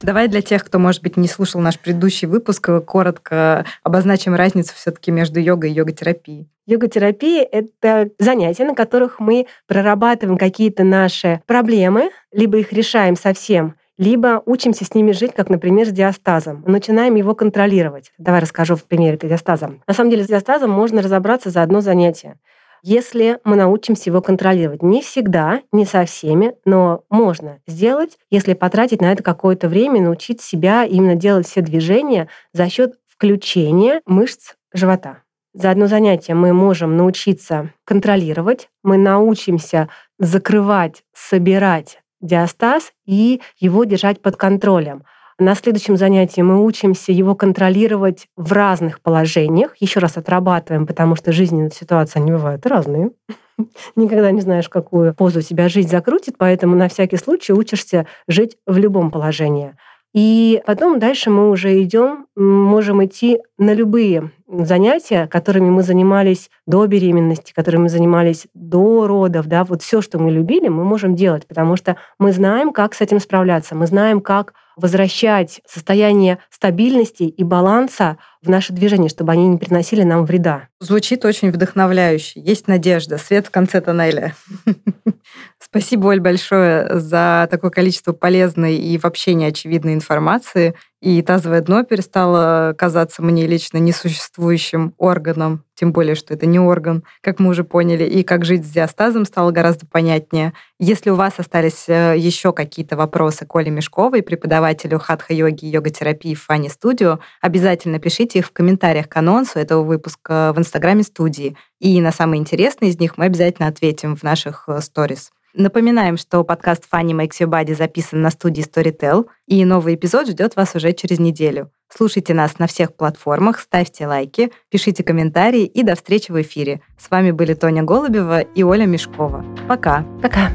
Давай 0.00 0.28
для 0.28 0.42
тех, 0.42 0.64
кто, 0.64 0.80
может 0.80 1.02
быть, 1.02 1.16
не 1.16 1.28
слушал 1.28 1.60
наш 1.60 1.78
предыдущий 1.78 2.26
выпуск, 2.26 2.68
коротко 2.86 3.64
обозначим 3.84 4.34
разницу 4.34 4.74
все-таки 4.74 5.12
между 5.12 5.38
йогой 5.38 5.70
и 5.70 5.74
йога-терапией. 5.74 6.48
Йога-терапия— 6.66 7.46
это 7.52 8.10
занятия, 8.18 8.64
на 8.64 8.74
которых 8.74 9.20
мы 9.20 9.46
прорабатываем 9.68 10.38
какие-то 10.38 10.82
наши 10.82 11.40
проблемы, 11.46 12.10
либо 12.32 12.58
их 12.58 12.72
решаем 12.72 13.14
совсем, 13.14 13.76
либо 14.00 14.42
учимся 14.46 14.86
с 14.86 14.94
ними 14.94 15.12
жить, 15.12 15.34
как, 15.34 15.50
например, 15.50 15.86
с 15.86 15.90
диастазом. 15.90 16.64
Начинаем 16.66 17.16
его 17.16 17.34
контролировать. 17.34 18.12
Давай 18.16 18.40
расскажу 18.40 18.74
в 18.74 18.84
примере 18.84 19.18
с 19.18 19.20
диастазом. 19.20 19.82
На 19.86 19.92
самом 19.92 20.08
деле 20.08 20.24
с 20.24 20.26
диастазом 20.26 20.70
можно 20.70 21.02
разобраться 21.02 21.50
за 21.50 21.62
одно 21.62 21.82
занятие. 21.82 22.38
Если 22.82 23.38
мы 23.44 23.56
научимся 23.56 24.08
его 24.08 24.22
контролировать. 24.22 24.82
Не 24.82 25.02
всегда, 25.02 25.60
не 25.70 25.84
со 25.84 26.06
всеми, 26.06 26.54
но 26.64 27.04
можно 27.10 27.58
сделать, 27.66 28.16
если 28.30 28.54
потратить 28.54 29.02
на 29.02 29.12
это 29.12 29.22
какое-то 29.22 29.68
время, 29.68 30.00
научить 30.00 30.40
себя 30.40 30.84
именно 30.84 31.14
делать 31.14 31.46
все 31.46 31.60
движения 31.60 32.28
за 32.54 32.70
счет 32.70 32.94
включения 33.06 34.00
мышц 34.06 34.54
живота. 34.72 35.18
За 35.52 35.70
одно 35.70 35.88
занятие 35.88 36.32
мы 36.32 36.54
можем 36.54 36.96
научиться 36.96 37.74
контролировать, 37.84 38.70
мы 38.82 38.96
научимся 38.96 39.90
закрывать, 40.18 41.02
собирать 41.12 41.99
диастаз 42.20 42.92
и 43.06 43.40
его 43.58 43.84
держать 43.84 44.20
под 44.20 44.36
контролем. 44.36 45.04
На 45.38 45.54
следующем 45.54 45.96
занятии 45.96 46.42
мы 46.42 46.62
учимся 46.62 47.12
его 47.12 47.34
контролировать 47.34 48.26
в 48.36 48.52
разных 48.52 49.00
положениях. 49.00 49.74
Еще 49.80 49.98
раз 49.98 50.18
отрабатываем, 50.18 50.86
потому 50.86 51.16
что 51.16 51.32
жизненные 51.32 51.70
ситуации, 51.70 52.20
они 52.20 52.30
бывают 52.30 52.66
разные. 52.66 53.12
Никогда 53.96 54.30
не 54.32 54.42
знаешь, 54.42 54.68
какую 54.68 55.14
позу 55.14 55.40
тебя 55.40 55.70
жизнь 55.70 55.88
закрутит, 55.88 56.36
поэтому 56.36 56.76
на 56.76 56.88
всякий 56.90 57.16
случай 57.16 57.54
учишься 57.54 58.06
жить 58.28 58.58
в 58.66 58.76
любом 58.76 59.10
положении. 59.10 59.76
И 60.12 60.60
потом 60.66 60.98
дальше 60.98 61.30
мы 61.30 61.50
уже 61.50 61.80
идем, 61.82 62.26
можем 62.34 63.04
идти 63.04 63.40
на 63.58 63.72
любые 63.74 64.32
занятия, 64.48 65.28
которыми 65.28 65.70
мы 65.70 65.82
занимались 65.82 66.50
до 66.66 66.84
беременности, 66.86 67.52
которыми 67.52 67.82
мы 67.82 67.88
занимались 67.88 68.48
до 68.52 69.06
родов, 69.06 69.46
да, 69.46 69.62
вот 69.62 69.82
все, 69.82 70.00
что 70.00 70.18
мы 70.18 70.32
любили, 70.32 70.66
мы 70.66 70.84
можем 70.84 71.14
делать, 71.14 71.46
потому 71.46 71.76
что 71.76 71.96
мы 72.18 72.32
знаем, 72.32 72.72
как 72.72 72.94
с 72.94 73.00
этим 73.00 73.20
справляться, 73.20 73.76
мы 73.76 73.86
знаем, 73.86 74.20
как 74.20 74.54
возвращать 74.80 75.60
состояние 75.66 76.38
стабильности 76.50 77.24
и 77.24 77.44
баланса 77.44 78.16
в 78.42 78.48
наше 78.48 78.72
движение, 78.72 79.08
чтобы 79.08 79.32
они 79.32 79.46
не 79.46 79.58
приносили 79.58 80.02
нам 80.02 80.24
вреда. 80.24 80.68
Звучит 80.80 81.24
очень 81.24 81.50
вдохновляюще. 81.50 82.40
Есть 82.40 82.68
надежда, 82.68 83.18
свет 83.18 83.46
в 83.46 83.50
конце 83.50 83.80
тоннеля. 83.80 84.34
Спасибо, 85.58 86.08
Оль, 86.08 86.20
большое 86.20 86.98
за 86.98 87.46
такое 87.50 87.70
количество 87.70 88.12
полезной 88.12 88.76
и 88.76 88.98
вообще 88.98 89.34
неочевидной 89.34 89.94
информации. 89.94 90.74
И 91.00 91.22
тазовое 91.22 91.62
дно 91.62 91.82
перестало 91.82 92.74
казаться 92.76 93.22
мне 93.22 93.46
лично 93.46 93.78
несуществующим 93.78 94.94
органом, 94.98 95.64
тем 95.74 95.92
более, 95.92 96.14
что 96.14 96.34
это 96.34 96.44
не 96.44 96.60
орган, 96.60 97.04
как 97.22 97.38
мы 97.38 97.48
уже 97.48 97.64
поняли, 97.64 98.04
и 98.04 98.22
как 98.22 98.44
жить 98.44 98.66
с 98.66 98.70
диастазом 98.70 99.24
стало 99.24 99.50
гораздо 99.50 99.86
понятнее. 99.86 100.52
Если 100.78 101.08
у 101.08 101.14
вас 101.14 101.34
остались 101.38 101.88
э, 101.88 102.16
еще 102.18 102.52
какие-то 102.52 102.98
вопросы 102.98 103.46
к 103.46 103.54
Оле 103.54 103.70
Мешковой, 103.70 104.22
преподавателю 104.22 104.98
хатха-йоги 104.98 105.64
и 105.64 105.70
йога-терапии 105.70 106.34
в 106.34 106.42
Фане 106.42 106.68
Студио, 106.68 107.20
обязательно 107.40 107.98
пишите 107.98 108.40
их 108.40 108.46
в 108.46 108.52
комментариях 108.52 109.08
к 109.08 109.16
анонсу 109.16 109.58
этого 109.58 109.82
выпуска 109.82 110.52
в 110.54 110.58
инстаграме 110.58 111.02
студии. 111.02 111.56
И 111.78 111.98
на 112.02 112.12
самые 112.12 112.40
интересные 112.40 112.90
из 112.90 113.00
них 113.00 113.16
мы 113.16 113.24
обязательно 113.24 113.68
ответим 113.68 114.16
в 114.16 114.22
наших 114.22 114.64
э, 114.68 114.82
сторис. 114.82 115.30
Напоминаем, 115.54 116.16
что 116.16 116.44
подкаст 116.44 116.84
Funny 116.92 117.10
Makes 117.10 117.40
Your 117.40 117.48
Body 117.48 117.74
записан 117.74 118.22
на 118.22 118.30
студии 118.30 118.64
Storytel, 118.64 119.26
и 119.46 119.64
новый 119.64 119.96
эпизод 119.96 120.28
ждет 120.28 120.54
вас 120.56 120.74
уже 120.76 120.92
через 120.92 121.18
неделю. 121.18 121.70
Слушайте 121.92 122.34
нас 122.34 122.58
на 122.60 122.68
всех 122.68 122.94
платформах, 122.94 123.58
ставьте 123.58 124.06
лайки, 124.06 124.52
пишите 124.68 125.02
комментарии 125.02 125.64
и 125.64 125.82
до 125.82 125.96
встречи 125.96 126.30
в 126.30 126.40
эфире. 126.40 126.82
С 126.96 127.10
вами 127.10 127.32
были 127.32 127.54
Тоня 127.54 127.82
Голубева 127.82 128.40
и 128.40 128.62
Оля 128.62 128.86
Мешкова. 128.86 129.44
Пока. 129.66 130.04
Пока. 130.22 130.52